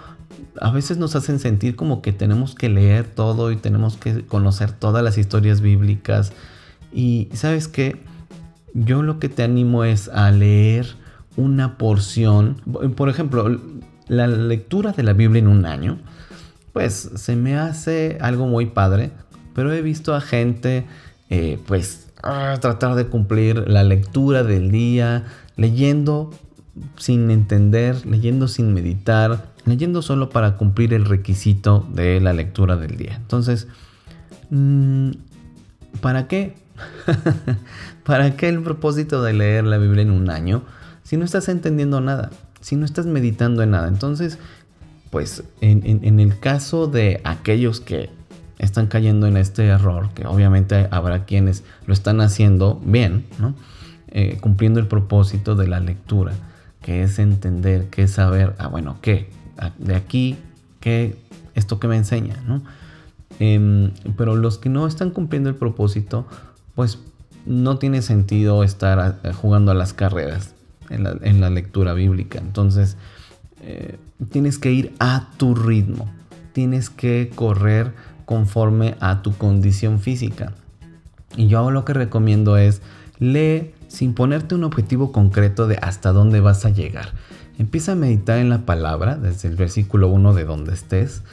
a 0.59 0.71
veces 0.71 0.97
nos 0.97 1.15
hacen 1.15 1.39
sentir 1.39 1.75
como 1.75 2.01
que 2.01 2.13
tenemos 2.13 2.55
que 2.55 2.69
leer 2.69 3.05
todo 3.05 3.51
y 3.51 3.55
tenemos 3.55 3.97
que 3.97 4.25
conocer 4.25 4.71
todas 4.71 5.03
las 5.03 5.17
historias 5.17 5.61
bíblicas. 5.61 6.31
Y 6.93 7.29
sabes 7.33 7.67
qué, 7.67 8.01
yo 8.73 9.03
lo 9.03 9.19
que 9.19 9.29
te 9.29 9.43
animo 9.43 9.83
es 9.83 10.07
a 10.09 10.31
leer 10.31 10.95
una 11.37 11.77
porción, 11.77 12.61
por 12.95 13.09
ejemplo, 13.09 13.59
la 14.07 14.27
lectura 14.27 14.91
de 14.91 15.03
la 15.03 15.13
Biblia 15.13 15.39
en 15.39 15.47
un 15.47 15.65
año, 15.65 15.99
pues 16.73 17.11
se 17.15 17.35
me 17.35 17.57
hace 17.57 18.17
algo 18.21 18.47
muy 18.47 18.67
padre, 18.67 19.11
pero 19.53 19.71
he 19.73 19.81
visto 19.81 20.13
a 20.13 20.21
gente, 20.21 20.85
eh, 21.29 21.59
pues, 21.67 22.07
ah, 22.21 22.57
tratar 22.59 22.95
de 22.95 23.07
cumplir 23.07 23.67
la 23.67 23.83
lectura 23.83 24.43
del 24.43 24.71
día, 24.71 25.23
leyendo 25.55 26.31
sin 26.97 27.31
entender, 27.31 28.05
leyendo 28.05 28.47
sin 28.47 28.73
meditar, 28.73 29.53
leyendo 29.65 30.01
solo 30.01 30.29
para 30.29 30.57
cumplir 30.57 30.93
el 30.93 31.05
requisito 31.05 31.87
de 31.93 32.19
la 32.19 32.33
lectura 32.33 32.75
del 32.75 32.97
día. 32.97 33.15
Entonces, 33.15 33.67
mm, 34.49 35.11
¿para 36.01 36.27
qué? 36.27 36.55
¿Para 38.03 38.35
qué 38.35 38.49
el 38.49 38.61
propósito 38.61 39.23
de 39.23 39.33
leer 39.33 39.63
la 39.63 39.77
Biblia 39.77 40.03
en 40.03 40.11
un 40.11 40.29
año 40.29 40.63
si 41.03 41.17
no 41.17 41.25
estás 41.25 41.49
entendiendo 41.49 42.01
nada? 42.01 42.29
Si 42.61 42.75
no 42.75 42.85
estás 42.85 43.05
meditando 43.05 43.63
en 43.63 43.71
nada. 43.71 43.87
Entonces, 43.87 44.39
pues 45.11 45.43
en, 45.61 46.19
el 46.19 46.39
caso 46.39 46.87
de 46.87 47.21
aquellos 47.23 47.79
que 47.79 48.09
están 48.59 48.87
cayendo 48.87 49.27
en 49.27 49.37
este 49.37 49.65
error, 49.67 50.09
que 50.13 50.25
obviamente 50.25 50.87
habrá 50.91 51.25
quienes 51.25 51.63
lo 51.85 51.93
están 51.93 52.21
haciendo 52.21 52.81
bien, 52.83 53.25
eh, 54.09 54.37
cumpliendo 54.41 54.79
el 54.79 54.87
propósito 54.87 55.55
de 55.55 55.67
la 55.67 55.79
lectura, 55.79 56.33
que 56.85 57.01
es 57.01 57.17
entender, 57.17 57.87
que 57.87 58.03
es 58.03 58.11
saber, 58.11 58.53
ah, 58.59 58.67
bueno, 58.67 58.97
¿qué? 59.01 59.27
de 59.79 59.95
aquí, 59.95 60.37
¿qué? 60.79 61.17
Esto 61.55 61.79
que 61.79 61.87
me 61.87 61.97
enseña, 61.97 62.35
¿no? 62.45 62.61
Em, 63.39 63.89
pero 64.15 64.35
los 64.35 64.59
que 64.59 64.69
no 64.69 64.85
están 64.85 65.09
cumpliendo 65.09 65.49
el 65.49 65.55
propósito, 65.55 66.27
pues 66.75 66.99
no 67.47 67.79
tiene 67.79 68.03
sentido 68.03 68.63
estar 68.63 69.19
jugando 69.33 69.71
a 69.71 69.73
las 69.73 69.93
carreras 69.93 70.53
en 70.91 71.41
la, 71.41 71.49
lectura 71.49 71.95
bíblica. 71.95 72.37
Entonces, 72.37 72.97
eh, 73.61 73.97
tienes 74.29 74.59
que 74.59 74.71
ir 74.71 74.93
a 74.99 75.29
tu 75.37 75.55
ritmo, 75.55 76.07
tienes 76.53 76.91
que 76.91 77.31
correr 77.33 77.93
conforme 78.25 78.95
a 78.99 79.23
tu 79.23 79.35
condición 79.35 79.99
física. 79.99 80.53
Y 81.35 81.47
yo 81.47 81.71
lo 81.71 81.83
que 81.83 81.93
recomiendo 81.93 82.57
es 82.57 82.83
lee 83.17 83.73
sin 83.95 84.13
ponerte 84.13 84.55
un 84.55 84.65
objetivo 84.65 85.13
concreto 85.13 85.67
de 85.67 85.77
hasta 85.77 86.11
dónde 86.11 86.41
vas 86.41 86.65
a 86.65 86.69
llegar. 86.69 87.13
Empieza 87.57 87.93
a 87.93 87.95
meditar 87.95 88.39
en 88.39 88.49
la 88.49 88.65
palabra 88.65 89.15
desde 89.15 89.47
el 89.47 89.55
versículo 89.55 90.09
1 90.09 90.33
de 90.33 90.43
donde 90.43 90.73
estés 90.73 91.23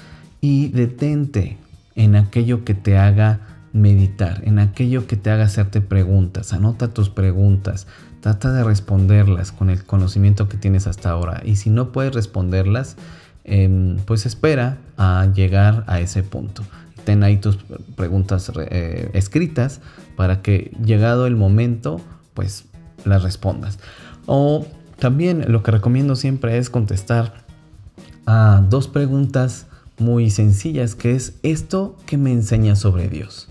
y 0.40 0.68
detente 0.68 1.58
en 1.96 2.14
aquello 2.14 2.64
que 2.64 2.74
te 2.74 2.96
haga 2.98 3.40
meditar, 3.72 4.42
en 4.44 4.60
aquello 4.60 5.08
que 5.08 5.16
te 5.16 5.30
haga 5.30 5.44
hacerte 5.44 5.80
preguntas. 5.80 6.52
Anota 6.52 6.94
tus 6.94 7.10
preguntas, 7.10 7.88
trata 8.20 8.52
de 8.52 8.62
responderlas 8.62 9.50
con 9.50 9.68
el 9.68 9.82
conocimiento 9.84 10.48
que 10.48 10.56
tienes 10.56 10.86
hasta 10.86 11.10
ahora. 11.10 11.42
Y 11.44 11.56
si 11.56 11.68
no 11.68 11.90
puedes 11.90 12.14
responderlas, 12.14 12.96
em, 13.42 13.96
pues 14.06 14.24
espera 14.24 14.78
a 14.96 15.26
llegar 15.34 15.82
a 15.88 15.98
ese 15.98 16.22
punto. 16.22 16.62
Ten 17.04 17.24
ahí 17.24 17.38
tus 17.38 17.56
preguntas 17.96 18.52
eh, 18.56 19.10
escritas 19.14 19.80
para 20.16 20.42
que 20.42 20.70
llegado 20.84 21.26
el 21.26 21.34
momento, 21.34 22.00
pues 22.34 22.64
las 23.04 23.22
respondas. 23.22 23.78
O 24.26 24.66
también 24.98 25.50
lo 25.50 25.62
que 25.62 25.70
recomiendo 25.70 26.16
siempre 26.16 26.58
es 26.58 26.70
contestar 26.70 27.44
a 28.26 28.64
dos 28.68 28.88
preguntas 28.88 29.66
muy 29.98 30.30
sencillas, 30.30 30.94
que 30.94 31.14
es 31.14 31.38
esto 31.42 31.96
que 32.06 32.18
me 32.18 32.32
enseña 32.32 32.76
sobre 32.76 33.08
Dios. 33.08 33.48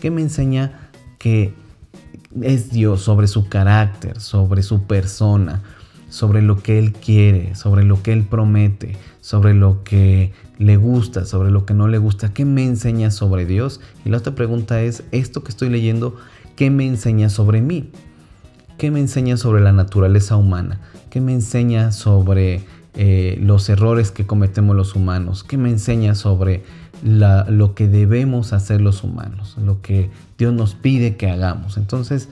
¿Qué 0.00 0.10
me 0.10 0.22
enseña 0.22 0.90
que 1.18 1.54
es 2.42 2.70
Dios 2.70 3.02
sobre 3.02 3.26
su 3.26 3.48
carácter, 3.48 4.20
sobre 4.20 4.62
su 4.62 4.82
persona, 4.84 5.62
sobre 6.08 6.42
lo 6.42 6.62
que 6.62 6.78
Él 6.78 6.92
quiere, 6.92 7.54
sobre 7.54 7.84
lo 7.84 8.02
que 8.02 8.12
Él 8.12 8.24
promete, 8.24 8.96
sobre 9.20 9.54
lo 9.54 9.82
que 9.82 10.32
le 10.58 10.76
gusta, 10.76 11.24
sobre 11.24 11.50
lo 11.50 11.66
que 11.66 11.74
no 11.74 11.88
le 11.88 11.98
gusta? 11.98 12.32
¿Qué 12.32 12.44
me 12.44 12.64
enseña 12.64 13.10
sobre 13.10 13.46
Dios? 13.46 13.80
Y 14.04 14.10
la 14.10 14.18
otra 14.18 14.34
pregunta 14.34 14.82
es, 14.82 15.04
esto 15.10 15.42
que 15.42 15.50
estoy 15.50 15.68
leyendo, 15.68 16.16
¿qué 16.56 16.70
me 16.70 16.86
enseña 16.86 17.28
sobre 17.28 17.60
mí? 17.60 17.90
¿Qué 18.78 18.92
me 18.92 19.00
enseña 19.00 19.36
sobre 19.36 19.60
la 19.60 19.72
naturaleza 19.72 20.36
humana? 20.36 20.78
¿Qué 21.10 21.20
me 21.20 21.32
enseña 21.32 21.90
sobre 21.90 22.62
eh, 22.94 23.36
los 23.42 23.68
errores 23.68 24.12
que 24.12 24.24
cometemos 24.24 24.76
los 24.76 24.94
humanos? 24.94 25.42
¿Qué 25.42 25.58
me 25.58 25.68
enseña 25.68 26.14
sobre 26.14 26.62
lo 27.02 27.74
que 27.74 27.88
debemos 27.88 28.52
hacer 28.52 28.80
los 28.80 29.02
humanos? 29.02 29.56
Lo 29.58 29.82
que 29.82 30.10
Dios 30.38 30.54
nos 30.54 30.76
pide 30.76 31.16
que 31.16 31.28
hagamos. 31.28 31.76
Entonces, 31.76 32.28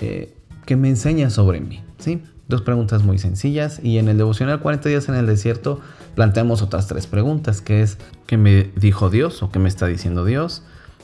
eh, 0.00 0.34
¿qué 0.64 0.76
me 0.76 0.88
enseña 0.88 1.28
sobre 1.28 1.60
mí? 1.60 1.82
¿Sí? 1.98 2.22
Dos 2.48 2.62
preguntas 2.62 3.02
muy 3.02 3.18
sencillas 3.18 3.78
y 3.82 3.98
en 3.98 4.08
el 4.08 4.16
devocional 4.16 4.60
40 4.60 4.88
días 4.88 5.10
en 5.10 5.16
el 5.16 5.26
desierto 5.26 5.80
planteamos 6.14 6.62
otras 6.62 6.86
tres 6.86 7.06
preguntas, 7.06 7.60
que 7.60 7.82
es 7.82 7.98
¿qué 8.26 8.38
me 8.38 8.70
dijo 8.74 9.10
Dios 9.10 9.42
o 9.42 9.50
qué 9.50 9.58
me 9.58 9.68
está 9.68 9.86
diciendo 9.86 10.24
Dios? 10.24 10.62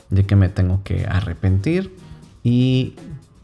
¿De 0.09 0.25
qué 0.25 0.35
me 0.35 0.49
tengo 0.49 0.81
que 0.83 1.05
arrepentir? 1.05 1.95
¿Y 2.43 2.95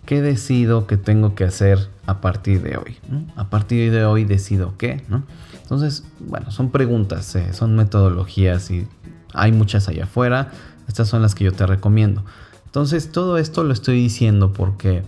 ¿Qué 0.07 0.21
decido 0.21 0.87
que 0.87 0.95
tengo 0.95 1.35
que 1.35 1.43
hacer 1.43 1.89
a 2.05 2.21
partir 2.21 2.61
de 2.61 2.77
hoy? 2.77 2.95
A 3.35 3.49
partir 3.49 3.91
de 3.91 4.05
hoy 4.05 4.23
decido 4.23 4.75
qué, 4.77 5.03
¿no? 5.09 5.23
Entonces, 5.61 6.05
bueno, 6.21 6.49
son 6.49 6.71
preguntas, 6.71 7.35
eh, 7.35 7.51
son 7.51 7.75
metodologías 7.75 8.71
y 8.71 8.87
hay 9.33 9.51
muchas 9.51 9.89
allá 9.89 10.05
afuera. 10.05 10.49
Estas 10.87 11.09
son 11.09 11.21
las 11.21 11.35
que 11.35 11.43
yo 11.43 11.51
te 11.51 11.65
recomiendo. 11.65 12.23
Entonces, 12.63 13.11
todo 13.11 13.37
esto 13.37 13.65
lo 13.65 13.73
estoy 13.73 13.97
diciendo 13.97 14.53
porque 14.53 15.03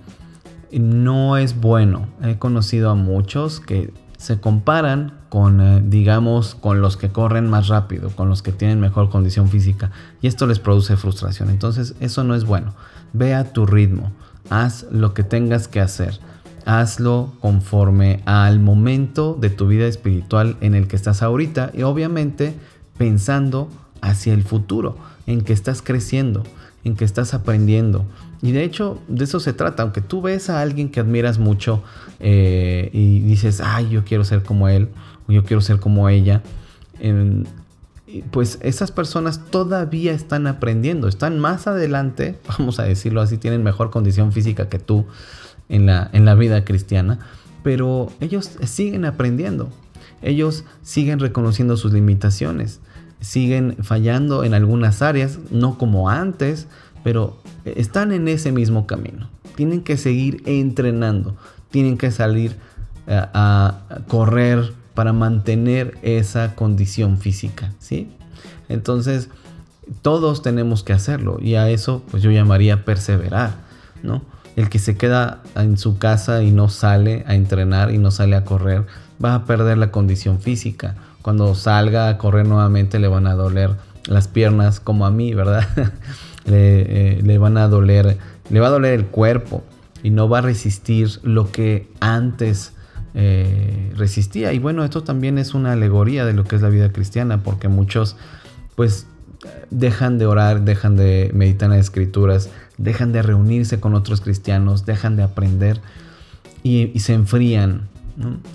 no 0.74 1.38
es 1.38 1.62
bueno. 1.62 2.10
He 2.22 2.38
conocido 2.38 2.90
a 2.90 2.96
muchos 2.96 3.62
que 3.62 3.94
se 4.18 4.42
comparan 4.42 5.14
con, 5.30 5.62
eh, 5.62 5.82
digamos, 5.82 6.56
con 6.56 6.82
los 6.82 6.98
que 6.98 7.08
corren 7.08 7.50
más 7.50 7.70
rápido, 7.70 8.10
con 8.10 8.28
los 8.28 8.42
que 8.42 8.52
tienen 8.52 8.82
mejor 8.82 9.10
condición 9.10 9.48
física. 9.48 9.92
Y 10.22 10.28
esto 10.28 10.46
les 10.46 10.60
produce 10.60 10.98
frustración. 10.98 11.50
Entonces, 11.50 11.96
eso 12.02 12.26
no 12.26 12.36
es 12.36 12.44
bueno. 12.44 12.74
Ve 13.14 13.34
a 13.34 13.54
tu 13.54 13.66
ritmo 13.66 14.12
haz 14.50 14.86
lo 14.92 15.14
que 15.14 15.24
tengas 15.24 15.68
que 15.68 15.80
hacer. 15.80 16.20
Hazlo 16.66 17.34
conforme 17.40 18.22
al 18.26 18.60
momento 18.60 19.38
de 19.40 19.50
tu 19.50 19.68
vida 19.68 19.88
espiritual 19.88 20.58
en 20.62 20.76
el 20.76 20.88
que 20.88 20.96
estás 20.96 21.22
ahorita 21.22 21.72
y 21.74 21.84
obviamente 21.84 22.54
pensando 22.98 23.70
hacia 24.02 24.34
el 24.34 24.44
futuro, 24.44 24.98
en 25.26 25.42
que 25.42 25.54
estás 25.54 25.82
creciendo, 25.82 26.44
en 26.84 26.96
que 26.96 27.06
estás 27.06 27.34
aprendiendo. 27.34 28.06
Y 28.42 28.52
de 28.52 28.64
hecho, 28.64 29.02
de 29.08 29.24
eso 29.24 29.40
se 29.40 29.54
trata. 29.54 29.84
Aunque 29.84 30.02
tú 30.02 30.22
ves 30.22 30.50
a 30.50 30.62
alguien 30.62 30.90
que 30.90 31.00
admiras 31.00 31.40
mucho 31.40 31.84
eh, 32.20 32.90
y 32.94 33.20
dices, 33.22 33.62
ay, 33.62 33.90
yo 33.90 34.04
quiero 34.04 34.24
ser 34.24 34.44
como 34.44 34.68
él, 34.68 34.90
o 35.28 35.32
yo 35.32 35.44
quiero 35.44 35.62
ser 35.62 35.80
como 35.80 36.10
ella, 36.10 36.42
pues 38.32 38.60
esas 38.62 38.92
personas 38.92 39.46
todavía 39.52 40.14
están 40.14 40.48
aprendiendo, 40.48 41.08
están 41.08 41.40
más 41.40 41.68
adelante, 41.68 42.38
vamos 42.48 42.80
a 42.80 42.84
decirlo 42.84 43.22
así, 43.22 43.38
tienen 43.38 43.64
mejor 43.64 43.92
condición 43.92 44.32
física 44.32 44.70
que 44.70 44.80
tú 44.80 45.06
en 45.68 45.86
la, 45.86 46.10
en 46.14 46.26
la 46.26 46.36
vida 46.36 46.66
cristiana, 46.66 47.20
pero 47.64 48.12
ellos 48.20 48.52
siguen 48.64 49.06
aprendiendo, 49.06 49.70
ellos 50.22 50.66
siguen 50.82 51.20
reconociendo 51.20 51.78
sus 51.78 51.94
limitaciones, 51.94 52.80
siguen 53.20 53.78
fallando 53.82 54.44
en 54.44 54.54
algunas 54.54 55.02
áreas, 55.02 55.40
no 55.52 55.78
como 55.78 56.10
antes, 56.10 56.68
pero 57.04 57.38
están 57.66 58.12
en 58.12 58.28
ese 58.28 58.52
mismo 58.52 58.88
camino. 58.88 59.30
Tienen 59.56 59.82
que 59.82 59.98
seguir 59.98 60.42
entrenando, 60.46 61.36
tienen 61.70 61.98
que 61.98 62.12
salir 62.12 62.56
a, 63.08 63.82
a 63.90 63.96
correr 64.08 64.74
para 65.00 65.14
mantener 65.14 65.98
esa 66.02 66.56
condición 66.56 67.20
física, 67.20 67.72
¿sí? 67.80 68.12
Entonces, 68.68 69.30
todos 70.02 70.42
tenemos 70.42 70.84
que 70.84 70.92
hacerlo 70.92 71.38
y 71.42 71.56
a 71.56 71.70
eso 71.70 72.04
pues 72.12 72.22
yo 72.22 72.32
llamaría 72.32 72.84
perseverar, 72.84 73.54
¿no? 74.04 74.24
El 74.58 74.68
que 74.68 74.78
se 74.78 74.98
queda 74.98 75.42
en 75.56 75.78
su 75.78 76.00
casa 76.00 76.44
y 76.44 76.52
no 76.52 76.68
sale 76.68 77.24
a 77.28 77.36
entrenar 77.36 77.92
y 77.92 77.98
no 77.98 78.12
sale 78.12 78.36
a 78.36 78.44
correr, 78.44 78.88
va 79.24 79.36
a 79.36 79.46
perder 79.46 79.78
la 79.78 79.90
condición 79.90 80.42
física. 80.42 80.96
Cuando 81.22 81.56
salga 81.56 82.10
a 82.10 82.18
correr 82.18 82.46
nuevamente 82.46 83.00
le 83.00 83.08
van 83.08 83.26
a 83.26 83.36
doler 83.36 83.78
las 84.06 84.28
piernas 84.28 84.82
como 84.82 85.06
a 85.06 85.12
mí, 85.12 85.34
¿verdad? 85.34 85.66
le, 86.46 87.20
eh, 87.20 87.38
van 87.38 87.56
a 87.56 87.70
doler, 87.70 88.18
le 88.50 88.60
va 88.60 88.68
a 88.68 88.72
doler 88.72 89.00
el 89.00 89.06
cuerpo 89.06 89.64
y 90.04 90.10
no 90.10 90.28
va 90.28 90.40
a 90.40 90.42
resistir 90.42 91.22
lo 91.24 91.54
que 91.54 91.90
antes 92.02 92.74
eh, 93.14 93.92
resistía. 93.96 94.54
Y 94.54 94.60
bueno, 94.60 94.84
esto 94.84 95.04
también 95.04 95.38
es 95.38 95.54
una 95.54 95.74
alegoría 95.74 96.26
de 96.26 96.34
lo 96.34 96.44
que 96.44 96.56
es 96.56 96.62
la 96.62 96.70
vida 96.70 96.92
cristiana, 96.92 97.42
porque 97.44 97.68
muchos 97.68 98.16
pues 98.76 99.08
dejan 99.72 100.18
de 100.18 100.26
orar, 100.26 100.62
dejan 100.62 100.96
de 100.96 101.32
meditar 101.34 101.68
en 101.68 101.78
las 101.78 101.86
escrituras, 101.86 102.50
dejan 102.78 103.12
de 103.12 103.22
reunirse 103.22 103.80
con 103.80 103.96
otros 103.96 104.22
cristianos, 104.22 104.86
dejan 104.86 105.16
de 105.16 105.24
aprender 105.24 105.82
y, 106.64 106.98
se 107.00 107.14
enfrían 107.14 107.88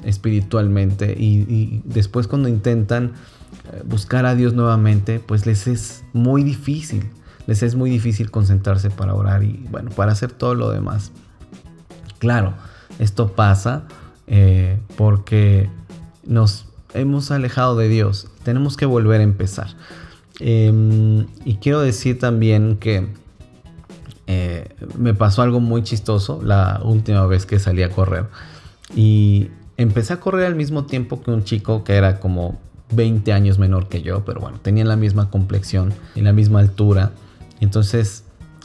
espiritualmente. 0.05 1.15
Y, 1.19 1.83
después 1.85 2.29
cuando 2.29 2.49
intentan 2.49 3.13
buscar 3.85 4.25
a 4.27 4.35
Dios 4.35 4.55
nuevamente, 4.55 5.21
pues 5.21 5.47
les 5.47 5.67
es 5.67 6.05
muy 6.13 6.43
difícil. 6.45 7.09
Les 7.47 7.63
es 7.63 7.75
muy 7.75 7.91
difícil 7.91 8.31
concentrarse 8.31 8.89
para 8.91 9.15
orar 9.15 9.43
y 9.43 9.67
bueno, 9.71 9.91
para 9.91 10.13
hacer 10.13 10.33
todo 10.33 10.55
lo 10.55 10.71
demás. 10.71 11.13
Claro, 12.19 12.55
esto 12.99 13.33
pasa 13.33 13.85
eh, 14.27 14.79
porque 14.97 15.69
nos 16.25 16.67
hemos 16.95 17.31
alejado 17.31 17.77
de 17.77 17.89
Dios. 17.89 18.29
Tenemos 18.43 18.77
que 18.77 18.87
volver 18.87 19.21
a 19.21 19.25
empezar. 19.25 19.69
Em, 20.41 21.27
y 21.45 21.57
quiero 21.57 21.81
decir 21.81 22.19
también 22.19 22.77
que 22.77 23.07
eh, 24.27 24.69
me 24.99 25.15
pasó 25.15 25.43
algo 25.43 25.61
muy 25.61 25.83
chistoso 25.83 26.41
la 26.43 26.81
última 26.83 27.27
vez 27.27 27.47
que 27.47 27.59
salí 27.59 27.83
a 27.83 27.91
correr. 27.91 28.27
Y 28.97 29.49
empecé 29.77 30.13
a 30.15 30.21
correr 30.21 30.47
al 30.47 30.55
mismo 30.55 30.87
tiempo 30.87 31.23
que 31.23 31.31
un 31.31 31.45
chico 31.45 31.85
que 31.85 31.95
era 31.95 32.21
como 32.21 32.59
20 32.93 33.33
años 33.33 33.59
menor 33.59 33.89
que 33.89 34.03
yo, 34.03 34.25
pero 34.25 34.41
bueno, 34.41 34.59
tenía 34.61 34.85
la 34.85 34.97
misma 34.97 35.31
complexión 35.31 35.93
y 36.15 36.21
la 36.21 36.33
misma 36.33 36.61
altura. 36.61 37.13
Entonces 37.61 38.25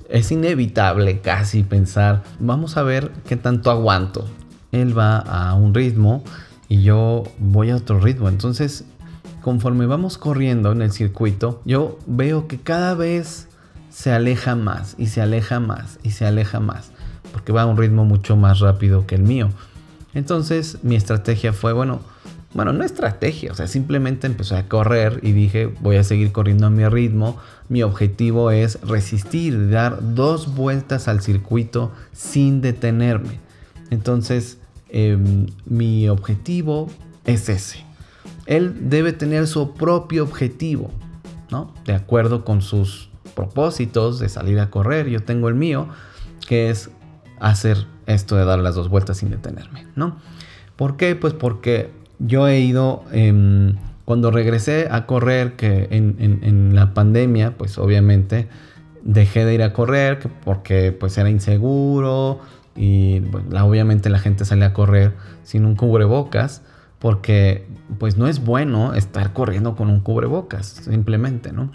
es 0.10 0.32
inevitable 0.32 1.20
casi 1.22 1.64
pensar, 1.64 2.24
vamos 2.40 2.78
a 2.78 2.84
ver 2.84 3.12
qué 3.28 3.36
tanto 3.36 3.72
aguanto. 3.72 4.26
Él 4.72 4.98
va 4.98 5.18
a 5.18 5.54
un 5.56 5.74
ritmo 5.74 6.24
y 6.68 6.82
yo 6.82 7.24
voy 7.40 7.72
a 7.72 7.76
otro 7.76 8.00
ritmo. 8.00 8.30
Entonces, 8.30 8.86
conforme 9.42 9.86
vamos 9.86 10.18
corriendo 10.18 10.72
en 10.72 10.82
el 10.82 10.92
circuito, 10.92 11.62
yo 11.66 11.98
veo 12.06 12.48
que 12.48 12.60
cada 12.60 12.94
vez 12.94 13.48
se 13.90 14.12
aleja 14.12 14.56
más 14.56 14.96
y 14.98 15.08
se 15.08 15.22
aleja 15.22 15.60
más 15.60 16.00
y 16.04 16.12
se 16.12 16.26
aleja 16.26 16.60
más, 16.60 16.92
porque 17.32 17.52
va 17.52 17.64
a 17.64 17.66
un 17.66 17.78
ritmo 17.78 18.06
mucho 18.06 18.36
más 18.36 18.60
rápido 18.60 19.08
que 19.08 19.16
el 19.16 19.24
mío. 19.24 19.50
Entonces, 20.14 20.78
mi 20.84 20.96
estrategia 20.96 21.54
fue, 21.54 21.74
bueno, 21.74 22.02
bueno, 22.54 22.74
no 22.74 22.84
estrategia, 22.84 23.52
o 23.52 23.56
sea, 23.56 23.68
simplemente 23.68 24.26
empecé 24.26 24.56
a 24.56 24.68
correr 24.68 25.20
y 25.22 25.34
dije, 25.34 25.72
voy 25.82 25.98
a 25.98 26.04
seguir 26.04 26.32
corriendo 26.32 26.66
a 26.66 26.72
mi 26.72 26.88
ritmo. 26.88 27.38
Mi 27.68 27.84
objetivo 27.84 28.50
es 28.50 28.82
resistir, 28.82 29.70
dar 29.70 30.16
dos 30.16 30.56
vueltas 30.56 31.08
al 31.08 31.22
circuito 31.22 31.92
sin 32.12 32.62
detenerme. 32.62 33.40
Entonces, 33.92 34.59
Em, 34.90 35.48
mi 35.66 36.10
objetivo 36.10 36.88
es 37.26 37.50
ese. 37.50 37.86
Él 38.46 38.90
debe 38.90 39.14
tener 39.14 39.48
su 39.48 39.74
propio 39.74 40.24
objetivo, 40.24 40.92
¿no? 41.52 41.74
De 41.86 41.94
acuerdo 41.94 42.44
con 42.44 42.62
sus 42.62 43.10
propósitos 43.36 44.20
de 44.20 44.30
salir 44.30 44.60
a 44.60 44.70
correr. 44.70 45.08
Yo 45.08 45.24
tengo 45.24 45.48
el 45.50 45.56
mío, 45.56 45.88
que 46.48 46.70
es 46.70 46.90
hacer 47.40 47.86
esto 48.06 48.36
de 48.36 48.46
dar 48.46 48.60
las 48.60 48.76
dos 48.76 48.90
vueltas 48.90 49.18
sin 49.18 49.30
detenerme, 49.30 49.86
¿no? 49.96 50.18
¿Por 50.76 50.98
qué? 50.98 51.16
Pues 51.16 51.34
porque 51.34 51.92
yo 52.20 52.48
he 52.48 52.60
ido, 52.60 53.04
em, 53.12 53.76
cuando 54.06 54.32
regresé 54.32 54.88
a 54.90 55.06
correr, 55.06 55.56
que 55.56 55.88
en, 55.92 56.76
la 56.76 56.94
pandemia, 56.94 57.58
pues 57.58 57.78
obviamente 57.78 58.48
dejé 59.04 59.46
de 59.46 59.54
ir 59.54 59.64
a 59.64 59.72
correr 59.74 60.20
porque 60.44 60.92
pues 60.92 61.18
era 61.18 61.30
inseguro, 61.30 62.40
y 62.80 63.22
obviamente 63.60 64.10
la 64.10 64.20
gente 64.20 64.46
sale 64.46 64.64
a 64.64 64.74
correr 64.74 65.14
sin 65.44 65.66
un 65.66 65.76
cubrebocas 65.76 66.62
porque 66.98 67.68
pues 67.98 68.18
no 68.18 68.26
es 68.28 68.44
bueno 68.44 68.94
estar 68.94 69.34
corriendo 69.34 69.76
con 69.76 69.90
un 69.90 70.00
cubrebocas, 70.00 70.66
simplemente, 70.66 71.52
¿no? 71.52 71.72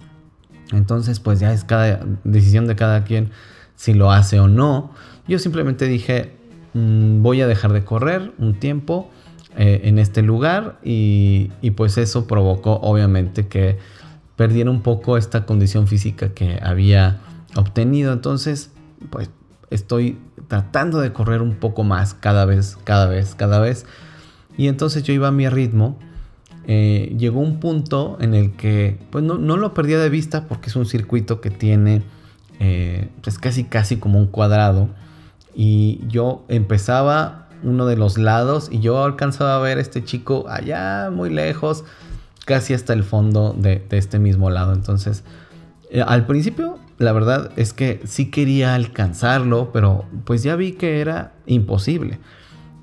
Entonces 0.73 1.21
pues 1.21 1.41
ya 1.41 1.53
es 1.53 1.63
cada 1.65 2.01
decisión 2.25 2.67
de 2.67 2.75
cada 2.75 3.05
quien 3.05 3.33
si 3.77 3.93
lo 3.93 4.13
hace 4.13 4.41
o 4.41 4.49
no. 4.49 4.93
Yo 5.29 5.39
simplemente 5.39 5.87
dije, 5.87 6.33
mm, 6.73 7.21
voy 7.21 7.43
a 7.43 7.47
dejar 7.47 7.75
de 7.75 7.85
correr 7.85 8.33
un 8.39 8.55
tiempo 8.55 9.11
eh, 9.59 9.83
en 9.85 9.99
este 9.99 10.23
lugar 10.23 10.79
y, 10.83 11.53
y 11.61 11.73
pues 11.73 11.99
eso 11.99 12.27
provocó 12.27 12.81
obviamente 12.81 13.47
que 13.47 13.77
perdiera 14.37 14.71
un 14.71 14.81
poco 14.81 15.19
esta 15.19 15.45
condición 15.45 15.87
física 15.87 16.31
que 16.31 16.59
había 16.63 17.21
obtenido. 17.57 18.15
Entonces, 18.15 18.73
pues 19.11 19.29
estoy 19.71 20.19
tratando 20.49 21.01
de 21.01 21.13
correr 21.13 21.43
un 21.43 21.55
poco 21.55 21.85
más 21.85 22.15
cada 22.15 22.45
vez, 22.45 22.77
cada 22.85 23.07
vez, 23.07 23.35
cada 23.35 23.61
vez. 23.61 23.87
Y 24.57 24.69
entonces 24.69 25.03
yo 25.03 25.13
iba 25.13 25.29
a 25.29 25.33
mi 25.33 25.49
ritmo. 25.49 25.99
Eh, 26.67 27.15
llegó 27.19 27.41
un 27.41 27.61
punto 27.61 28.17
en 28.21 28.35
el 28.35 28.53
que 28.53 28.99
pues 29.11 29.23
no, 29.23 29.37
lo 29.37 29.75
perdía 29.75 29.99
de 29.99 30.09
vista 30.09 30.47
porque 30.49 30.71
es 30.71 30.77
un 30.77 30.87
circuito 30.87 31.43
que 31.43 31.51
tiene 31.51 32.03
eh, 32.59 33.11
pues 33.23 33.39
casi 33.39 33.65
casi 33.65 33.99
como 33.99 34.19
un 34.19 34.29
cuadrado 34.29 34.89
y 35.55 36.01
yo 36.09 36.43
empezaba 36.49 37.49
uno 37.63 37.85
de 37.85 37.97
los 37.97 38.17
lados 38.17 38.71
y 38.73 38.81
yo 38.81 39.05
alcanzaba 39.05 39.57
a 39.57 39.59
ver 39.59 39.77
a 39.77 39.83
este 39.83 40.05
chico 40.05 40.47
allá 40.49 41.11
muy 41.13 41.29
lejos 41.29 41.85
casi 42.47 42.73
hasta 42.73 42.95
el 42.95 43.05
fondo 43.05 43.55
de, 43.59 43.85
de 43.91 43.99
este 43.99 44.19
mismo 44.19 44.49
lado 44.49 44.73
entonces 44.73 45.23
eh, 45.91 46.03
al 46.03 46.27
principio 46.27 46.79
la 46.99 47.13
verdad 47.13 47.51
es 47.57 47.73
que 47.73 48.01
sí 48.05 48.31
quería 48.31 48.75
alcanzarlo, 48.75 49.71
pero 49.73 50.05
pues 50.25 50.43
ya 50.43 50.57
vi 50.57 50.73
que 50.73 51.01
era 51.01 51.33
imposible. 51.47 52.21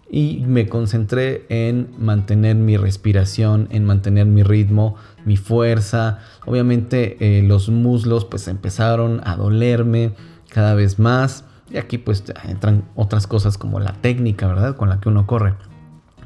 Y 0.10 0.44
me 0.46 0.68
concentré 0.68 1.46
en 1.48 1.90
mantener 1.98 2.58
mi 2.58 2.76
respiración, 2.76 3.70
en 3.72 3.86
mantener 3.86 4.26
mi 4.26 4.44
ritmo, 4.44 4.96
mi 5.24 5.38
fuerza. 5.38 6.20
Obviamente 6.46 7.38
eh, 7.40 7.44
los 7.44 7.70
muslos 7.70 8.26
pues 8.26 8.50
empezaron 8.50 9.22
a 9.24 9.38
dolerme 9.38 10.14
cada 10.50 10.74
vez 10.74 11.00
más. 11.00 11.46
Y 11.70 11.78
aquí 11.78 11.98
pues 11.98 12.26
entran 12.44 12.84
otras 12.96 13.26
cosas 13.26 13.58
como 13.58 13.80
la 13.80 13.94
técnica, 13.94 14.48
¿verdad? 14.48 14.76
Con 14.76 14.90
la 14.90 15.00
que 15.00 15.08
uno 15.08 15.26
corre. 15.26 15.54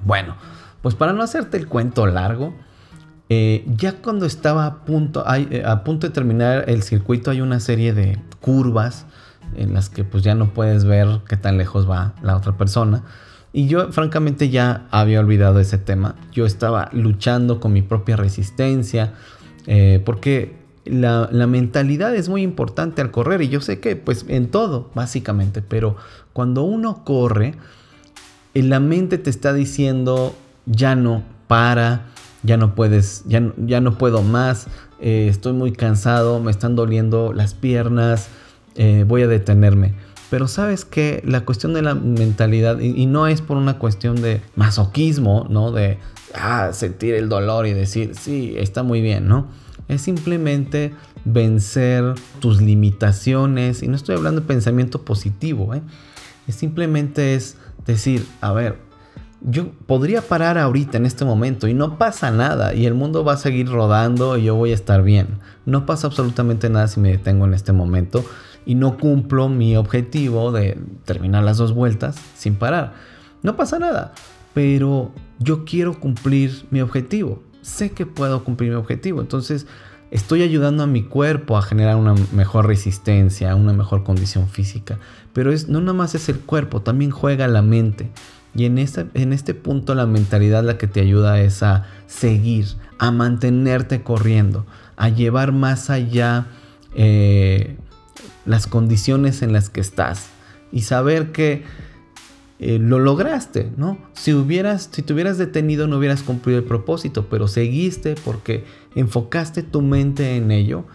Bueno, 0.04 0.36
pues 0.82 0.96
para 0.96 1.14
no 1.14 1.22
hacerte 1.22 1.58
el 1.58 1.68
cuento 1.68 2.08
largo, 2.08 2.56
eh, 3.30 3.66
ya 3.76 3.94
cuando 3.94 4.26
estaba 4.26 4.66
a 4.66 4.86
punto, 4.86 5.24
eh, 5.28 5.64
a 5.66 5.84
punto 5.84 6.08
de 6.08 6.14
terminar 6.14 6.66
el 6.68 6.84
circuito 6.84 7.32
hay 7.32 7.42
una 7.42 7.60
serie 7.60 7.94
de 7.94 8.20
curvas 8.40 9.06
en 9.58 9.74
las 9.74 9.90
que 9.90 10.04
pues 10.04 10.24
ya 10.24 10.36
no 10.36 10.54
puedes 10.54 10.86
ver 10.86 11.22
qué 11.28 11.38
tan 11.38 11.58
lejos 11.58 11.90
va 11.90 12.14
la 12.22 12.36
otra 12.36 12.58
persona. 12.58 13.04
Y 13.52 13.68
yo 13.68 13.92
francamente 13.92 14.50
ya 14.50 14.86
había 14.92 15.20
olvidado 15.20 15.60
ese 15.60 15.78
tema. 15.78 16.16
Yo 16.34 16.46
estaba 16.46 16.90
luchando 16.92 17.60
con 17.60 17.72
mi 17.72 17.82
propia 17.82 18.18
resistencia. 18.18 19.14
Eh, 19.66 20.02
porque 20.06 20.58
la, 20.84 21.30
la, 21.32 21.48
mentalidad 21.48 22.14
es 22.14 22.28
muy 22.28 22.44
importante 22.44 23.02
al 23.02 23.12
correr. 23.12 23.42
Y 23.42 23.48
yo 23.48 23.62
sé 23.62 23.80
que 23.80 23.96
pues 23.96 24.26
en 24.28 24.52
todo, 24.52 24.92
básicamente. 24.94 25.62
Pero 25.62 25.96
cuando 26.34 26.64
uno 26.64 27.06
corre, 27.06 27.56
la 28.54 28.82
mente 28.82 29.18
te 29.18 29.30
está 29.30 29.54
diciendo, 29.54 30.36
ya 30.66 30.96
no, 30.96 31.24
para 31.48 32.08
ya 32.46 32.58
no 32.58 32.76
puedes, 32.76 33.24
ya, 33.28 33.52
ya 33.58 33.82
no 33.82 33.98
puedo 33.98 34.22
más, 34.22 34.68
eh, 35.00 35.28
estoy 35.30 35.54
muy 35.54 35.72
cansado, 35.72 36.40
me 36.40 36.52
están 36.52 36.76
doliendo 36.76 37.34
las 37.34 37.54
piernas, 37.54 38.30
eh, 38.76 39.04
voy 39.08 39.24
a 39.24 39.28
detenerme. 39.28 39.94
Pero 40.30 40.48
sabes 40.48 40.86
que 40.86 41.22
la 41.26 41.46
cuestión 41.46 41.74
de 41.74 41.82
la 41.82 41.96
mentalidad, 41.96 42.80
y, 42.80 43.06
no 43.06 43.28
es 43.28 43.42
por 43.42 43.58
una 43.58 43.78
cuestión 43.78 44.22
de 44.22 44.42
masoquismo, 44.56 45.46
¿no? 45.50 45.72
De 45.72 46.00
ah, 46.34 46.72
sentir 46.74 47.14
el 47.14 47.30
dolor 47.30 47.68
y 47.68 47.74
decir, 47.74 48.16
sí, 48.16 48.56
está 48.58 48.84
muy 48.84 49.02
bien, 49.02 49.28
¿no? 49.28 49.48
Es 49.88 50.02
simplemente 50.02 50.94
vencer 51.26 52.16
tus 52.40 52.62
limitaciones, 52.62 53.84
y 53.84 53.88
no 53.88 53.96
estoy 53.96 54.16
hablando 54.16 54.42
de 54.42 54.48
pensamiento 54.48 55.04
positivo, 55.04 55.74
¿eh? 55.74 55.82
Es 56.48 56.56
simplemente 56.56 57.36
es 57.36 57.58
decir, 57.86 58.26
a 58.42 58.52
ver, 58.52 58.78
yo 59.48 59.70
podría 59.86 60.22
parar 60.24 60.58
ahorita 60.58 60.98
en 60.98 61.06
este 61.06 61.24
momento 61.24 61.68
y 61.68 61.76
no 61.76 62.00
pasa 62.00 62.32
nada 62.32 62.74
y 62.74 62.88
el 62.88 62.96
mundo 62.96 63.24
va 63.24 63.34
a 63.34 63.38
seguir 63.38 63.70
rodando 63.70 64.38
y 64.38 64.46
yo 64.46 64.56
voy 64.56 64.72
a 64.72 64.74
estar 64.74 65.04
bien. 65.04 65.40
No 65.66 65.86
pasa 65.86 66.08
absolutamente 66.08 66.68
nada 66.70 66.88
si 66.88 67.00
me 67.00 67.12
detengo 67.12 67.46
en 67.46 67.54
este 67.54 67.72
momento 67.72 68.26
y 68.66 68.74
no 68.74 68.98
cumplo 68.98 69.48
mi 69.48 69.78
objetivo 69.78 70.52
de 70.52 70.80
terminar 71.06 71.44
las 71.44 71.58
dos 71.58 71.74
vueltas 71.74 72.16
sin 72.36 72.56
parar. 72.56 72.94
No 73.44 73.56
pasa 73.56 73.78
nada, 73.78 74.14
pero 74.56 75.12
yo 75.38 75.64
quiero 75.64 76.00
cumplir 76.00 76.66
mi 76.72 76.82
objetivo. 76.82 77.44
Sé 77.62 77.92
que 77.92 78.08
puedo 78.08 78.44
cumplir 78.44 78.72
mi 78.72 78.78
objetivo, 78.78 79.22
entonces 79.22 79.68
estoy 80.10 80.42
ayudando 80.42 80.82
a 80.82 80.88
mi 80.88 81.04
cuerpo 81.04 81.56
a 81.56 81.62
generar 81.62 81.98
una 81.98 82.16
mejor 82.32 82.66
resistencia, 82.66 83.56
una 83.56 83.74
mejor 83.74 84.04
condición 84.04 84.48
física. 84.50 84.98
Pero 85.34 85.52
es, 85.52 85.68
no 85.68 85.82
nada 85.82 85.94
más 85.94 86.16
es 86.16 86.30
el 86.30 86.40
cuerpo, 86.40 86.82
también 86.82 87.12
juega 87.12 87.48
la 87.48 87.62
mente. 87.62 88.10
Y 88.56 88.66
en 88.66 88.78
este, 88.78 89.06
en 89.14 89.34
este 89.34 89.54
punto 89.54 89.96
la 89.96 90.06
mentalidad 90.06 90.64
la 90.64 90.78
que 90.78 90.88
te 90.88 91.02
ayuda 91.02 91.40
es 91.42 91.62
a 91.62 91.86
seguir, 92.08 92.66
a 92.98 93.12
mantenerte 93.12 94.02
corriendo, 94.02 94.66
a 94.96 95.10
llevar 95.10 95.52
más 95.52 95.90
allá 95.90 96.48
eh, 96.96 97.76
las 98.46 98.68
condiciones 98.68 99.42
en 99.42 99.52
las 99.52 99.70
que 99.70 99.82
estás 99.82 100.28
y 100.72 100.82
saber 100.82 101.32
que 101.34 101.64
eh, 102.60 102.80
lo 102.80 103.00
lograste, 103.00 103.70
¿no? 103.76 103.98
Si 104.14 104.34
hubieras, 104.34 104.90
si 104.90 105.02
te 105.02 105.12
hubieras 105.12 105.38
detenido 105.38 105.88
no 105.88 105.98
hubieras 105.98 106.24
cumplido 106.24 106.58
el 106.58 106.64
propósito, 106.64 107.28
pero 107.30 107.50
seguiste 107.50 108.16
porque 108.24 108.64
enfocaste 108.96 109.62
tu 109.62 109.82
mente 109.82 110.38
en 110.38 110.52
ello 110.52 110.86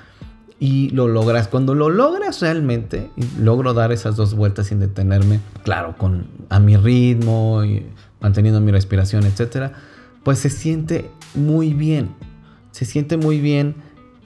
y 0.60 0.90
lo 0.90 1.08
logras. 1.08 1.48
Cuando 1.48 1.74
lo 1.74 1.88
logras 1.88 2.40
realmente, 2.40 3.10
logro 3.38 3.72
dar 3.72 3.90
esas 3.90 4.14
dos 4.14 4.34
vueltas 4.34 4.68
sin 4.68 4.78
detenerme, 4.78 5.40
claro, 5.64 5.96
con 5.96 6.26
a 6.50 6.60
mi 6.60 6.76
ritmo 6.76 7.64
y 7.64 7.86
manteniendo 8.20 8.60
mi 8.60 8.70
respiración, 8.70 9.24
etcétera, 9.24 9.72
pues 10.22 10.38
se 10.38 10.50
siente 10.50 11.10
muy 11.34 11.72
bien. 11.72 12.10
se 12.72 12.84
siente 12.84 13.16
muy 13.16 13.40
bien 13.40 13.74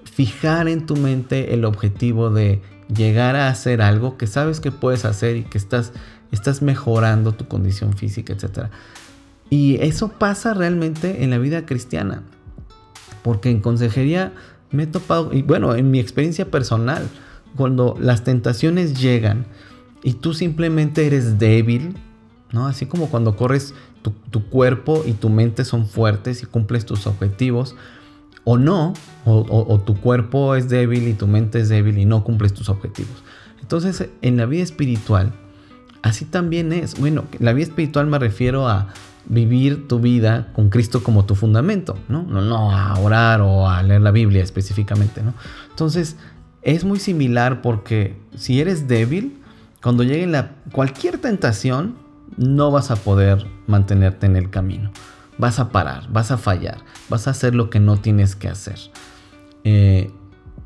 fijar 0.04 0.68
en 0.68 0.84
tu 0.84 0.96
mente 0.96 1.54
el 1.54 1.64
objetivo 1.64 2.30
de 2.30 2.60
llegar 2.94 3.36
a 3.36 3.48
hacer 3.48 3.80
algo 3.80 4.18
que 4.18 4.26
sabes 4.26 4.60
que 4.60 4.70
puedes 4.70 5.04
hacer 5.04 5.36
y 5.36 5.44
que 5.44 5.56
estás, 5.56 5.92
estás 6.30 6.60
mejorando 6.60 7.32
tu 7.32 7.48
condición 7.48 7.94
física, 7.94 8.34
etc. 8.34 8.68
Y 9.50 9.76
eso 9.80 10.08
pasa 10.08 10.52
realmente 10.52 11.24
en 11.24 11.30
la 11.30 11.38
vida 11.38 11.64
cristiana. 11.64 12.22
Porque 13.22 13.50
en 13.50 13.60
consejería 13.60 14.34
me 14.70 14.84
he 14.84 14.86
topado, 14.86 15.32
y 15.32 15.42
bueno, 15.42 15.74
en 15.74 15.90
mi 15.90 16.00
experiencia 16.00 16.50
personal, 16.50 17.08
cuando 17.56 17.96
las 18.00 18.24
tentaciones 18.24 19.00
llegan 19.00 19.46
y 20.02 20.14
tú 20.14 20.34
simplemente 20.34 21.06
eres 21.06 21.38
débil, 21.38 21.96
¿no? 22.52 22.66
Así 22.66 22.86
como 22.86 23.08
cuando 23.08 23.36
corres, 23.36 23.74
tu, 24.02 24.10
tu 24.30 24.48
cuerpo 24.48 25.02
y 25.06 25.12
tu 25.12 25.30
mente 25.30 25.64
son 25.64 25.86
fuertes 25.86 26.42
y 26.42 26.46
cumples 26.46 26.84
tus 26.84 27.06
objetivos, 27.06 27.76
o 28.44 28.58
no, 28.58 28.92
o, 29.24 29.80
tu 29.80 29.96
cuerpo 29.96 30.54
es 30.54 30.68
débil 30.68 31.08
y 31.08 31.14
tu 31.14 31.26
mente 31.26 31.60
es 31.60 31.70
débil 31.70 31.98
y 31.98 32.04
no 32.04 32.24
cumples 32.24 32.52
tus 32.52 32.68
objetivos. 32.68 33.24
Entonces, 33.60 34.08
en 34.20 34.36
la 34.36 34.44
vida 34.44 34.62
espiritual, 34.62 35.32
así 36.02 36.26
también 36.26 36.72
es. 36.72 37.00
Bueno, 37.00 37.24
la 37.38 37.54
vida 37.54 37.64
espiritual 37.64 38.06
me 38.06 38.18
refiero 38.18 38.68
a 38.68 38.88
vivir 39.26 39.88
tu 39.88 40.00
vida 40.00 40.48
con 40.54 40.70
Cristo 40.70 41.02
como 41.02 41.24
tu 41.24 41.34
fundamento, 41.34 41.96
¿no? 42.08 42.22
No, 42.22 42.70
a 42.70 42.98
orar 42.98 43.40
o 43.40 43.68
a 43.68 43.82
leer 43.82 44.02
la 44.02 44.10
Biblia 44.10 44.42
específicamente, 44.42 45.22
¿no? 45.22 45.34
Entonces, 45.70 46.16
es 46.62 46.84
muy 46.84 46.98
similar 46.98 47.62
porque 47.62 48.16
si 48.36 48.60
eres 48.60 48.88
débil, 48.88 49.40
cuando 49.82 50.02
llegue 50.02 50.26
la, 50.26 50.52
cualquier 50.72 51.18
tentación, 51.18 51.96
no 52.36 52.70
vas 52.70 52.90
a 52.90 52.96
poder 52.96 53.46
mantenerte 53.66 54.26
en 54.26 54.36
el 54.36 54.50
camino 54.50 54.90
vas 55.38 55.58
a 55.58 55.70
parar, 55.70 56.08
vas 56.10 56.30
a 56.30 56.38
fallar, 56.38 56.78
vas 57.08 57.26
a 57.26 57.30
hacer 57.30 57.54
lo 57.54 57.70
que 57.70 57.80
no 57.80 57.96
tienes 57.96 58.36
que 58.36 58.48
hacer. 58.48 58.78
Eh, 59.64 60.10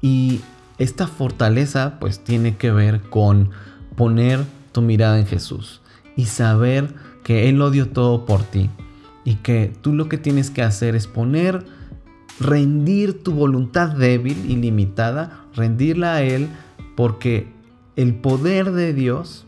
y 0.02 0.40
esta 0.78 1.06
fortaleza 1.06 1.98
pues 1.98 2.22
tiene 2.22 2.56
que 2.56 2.70
ver 2.70 3.02
con 3.02 3.50
poner 3.96 4.44
tu 4.72 4.82
mirada 4.82 5.18
en 5.18 5.26
Jesús 5.26 5.80
y 6.16 6.26
saber 6.26 6.94
que 7.28 7.50
Él 7.50 7.58
lo 7.58 7.70
dio 7.70 7.90
todo 7.90 8.24
por 8.24 8.42
ti 8.42 8.70
y 9.22 9.34
que 9.34 9.70
tú 9.82 9.92
lo 9.92 10.08
que 10.08 10.16
tienes 10.16 10.48
que 10.48 10.62
hacer 10.62 10.96
es 10.96 11.06
poner, 11.06 11.62
rendir 12.40 13.22
tu 13.22 13.32
voluntad 13.32 13.90
débil 13.90 14.50
y 14.50 14.56
limitada, 14.56 15.44
rendirla 15.54 16.14
a 16.14 16.22
Él 16.22 16.48
porque 16.96 17.46
el 17.96 18.14
poder 18.14 18.72
de 18.72 18.94
Dios 18.94 19.44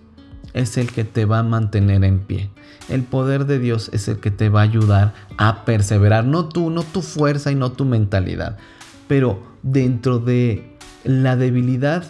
es 0.53 0.77
el 0.77 0.93
que 0.93 1.05
te 1.05 1.25
va 1.25 1.39
a 1.39 1.43
mantener 1.43 2.05
en 2.05 2.19
pie. 2.19 2.51
El 2.91 3.03
poder 3.03 3.47
de 3.47 3.59
Dios 3.59 3.89
es 3.95 4.09
el 4.09 4.19
que 4.19 4.31
te 4.31 4.51
va 4.51 4.61
a 4.61 4.65
ayudar 4.65 5.15
a 5.39 5.65
perseverar. 5.65 6.27
No 6.27 6.51
tú, 6.51 6.69
no 6.69 6.83
tu 6.83 7.01
fuerza 7.01 7.51
y 7.51 7.55
no 7.55 7.73
tu 7.73 7.87
mentalidad. 7.87 8.59
Pero 9.09 9.43
dentro 9.63 10.19
de 10.19 10.77
la 11.05 11.35
debilidad 11.35 12.05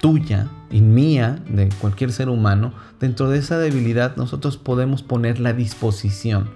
tuya 0.00 0.48
y 0.70 0.80
mía, 0.80 1.38
de 1.48 1.68
cualquier 1.80 2.12
ser 2.12 2.28
humano, 2.28 2.72
dentro 2.98 3.28
de 3.28 3.38
esa 3.38 3.58
debilidad 3.58 4.16
nosotros 4.16 4.56
podemos 4.56 5.02
poner 5.02 5.40
la 5.40 5.52
disposición. 5.52 6.48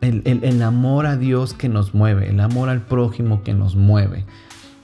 El, 0.00 0.22
el 0.24 0.62
amor 0.62 1.04
a 1.04 1.16
Dios 1.16 1.52
que 1.52 1.68
nos 1.68 1.94
mueve, 1.94 2.30
el 2.30 2.40
amor 2.40 2.70
al 2.70 2.80
prójimo 2.80 3.42
que 3.42 3.52
nos 3.52 3.76
mueve. 3.76 4.24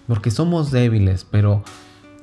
Porque 0.06 0.30
somos 0.30 0.70
débiles, 0.70 1.26
pero 1.28 1.64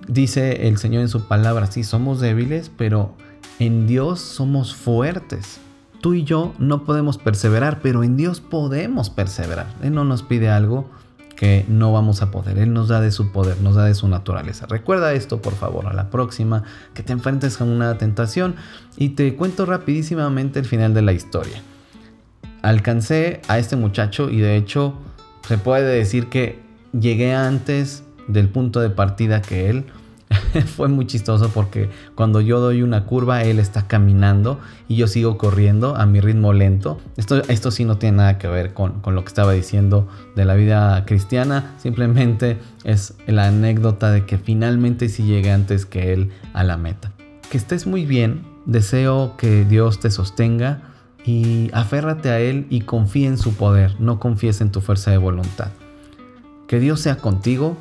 dice 0.08 0.68
el 0.68 0.78
Señor 0.78 1.02
en 1.02 1.10
su 1.10 1.28
palabra, 1.28 1.68
sí, 1.68 1.84
somos 1.84 2.20
débiles, 2.20 2.72
pero 2.78 3.16
en 3.60 3.88
Dios 3.88 4.20
somos 4.20 4.76
fuertes. 4.76 5.60
Tú 6.02 6.14
y 6.14 6.24
yo 6.24 6.54
no 6.60 6.84
podemos 6.84 7.18
perseverar, 7.18 7.80
pero 7.82 8.04
en 8.04 8.16
Dios 8.16 8.42
podemos 8.42 9.10
perseverar. 9.10 9.68
Él 9.82 9.94
no 9.94 10.04
nos 10.04 10.22
pide 10.22 10.50
algo 10.50 10.90
que 11.36 11.66
no 11.68 11.92
vamos 11.92 12.22
a 12.22 12.32
poder. 12.32 12.58
Él 12.58 12.74
nos 12.74 12.88
da 12.88 13.02
de 13.02 13.12
su 13.12 13.32
poder, 13.32 13.60
nos 13.62 13.76
da 13.76 13.86
de 13.86 13.96
su 13.96 14.08
naturaleza. 14.08 14.66
Recuerda 14.68 15.14
esto, 15.14 15.42
por 15.42 15.54
favor, 15.54 15.88
a 15.88 15.94
la 15.94 16.10
próxima 16.10 16.64
que 16.94 17.04
te 17.04 17.14
enfrentes 17.14 17.60
a 17.60 17.64
una 17.64 17.98
tentación 17.98 18.56
y 18.98 19.10
te 19.10 19.36
cuento 19.36 19.66
rapidísimamente 19.66 20.60
el 20.60 20.66
final 20.66 20.94
de 20.94 21.02
la 21.02 21.14
historia. 21.14 21.62
Alcancé 22.62 23.42
a 23.48 23.60
este 23.60 23.76
muchacho 23.76 24.30
y 24.30 24.40
de 24.40 24.56
hecho 24.56 24.94
se 25.48 25.58
puede 25.58 25.94
decir 25.94 26.28
que 26.30 26.60
llegué 26.98 27.34
antes 27.34 28.04
del 28.28 28.50
punto 28.50 28.80
de 28.80 28.90
partida 28.90 29.42
que 29.42 29.70
él. 29.70 29.86
Fue 30.76 30.88
muy 30.88 31.08
chistoso 31.08 31.50
porque 31.50 31.90
cuando 32.16 32.42
yo 32.42 32.60
doy 32.60 32.82
una 32.82 33.06
curva, 33.06 33.44
él 33.44 33.60
está 33.60 33.88
caminando 33.88 34.60
y 34.88 34.96
yo 34.96 35.08
sigo 35.08 35.38
corriendo 35.38 35.96
a 35.96 36.06
mi 36.06 36.20
ritmo 36.20 36.54
lento. 36.54 37.00
Esto, 37.18 37.42
esto 37.50 37.72
sí 37.72 37.86
no 37.86 37.98
tiene 37.98 38.18
nada 38.18 38.38
que 38.38 38.48
ver 38.48 38.74
con, 38.74 39.02
con 39.02 39.16
lo 39.16 39.24
que 39.24 39.30
estaba 39.30 39.54
diciendo 39.54 40.08
de 40.36 40.46
la 40.46 40.56
vida 40.56 41.06
cristiana. 41.06 41.74
Simplemente 41.78 42.58
es 42.84 43.16
la 43.28 43.48
anécdota 43.48 44.12
de 44.12 44.26
que 44.26 44.38
finalmente 44.38 45.10
sí 45.10 45.24
llegué 45.24 45.52
antes 45.52 45.86
que 45.86 46.14
él 46.14 46.32
a 46.54 46.64
la 46.64 46.78
meta. 46.78 47.12
Que 47.50 47.58
estés 47.58 47.88
muy 47.88 48.06
bien. 48.06 48.44
Deseo 48.66 49.36
que 49.38 49.66
Dios 49.66 50.00
te 50.00 50.10
sostenga 50.10 50.94
y 51.26 51.70
aférrate 51.74 52.30
a 52.30 52.40
Él 52.40 52.68
y 52.70 52.82
confía 52.82 53.28
en 53.28 53.38
su 53.38 53.54
poder, 53.54 54.00
no 54.00 54.20
confíes 54.20 54.62
en 54.62 54.72
tu 54.72 54.82
fuerza 54.82 55.12
de 55.12 55.18
voluntad. 55.18 55.72
Que 56.68 56.80
Dios 56.80 57.00
sea 57.00 57.18
contigo 57.18 57.78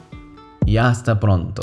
y 0.64 0.76
hasta 0.76 1.18
pronto. 1.18 1.62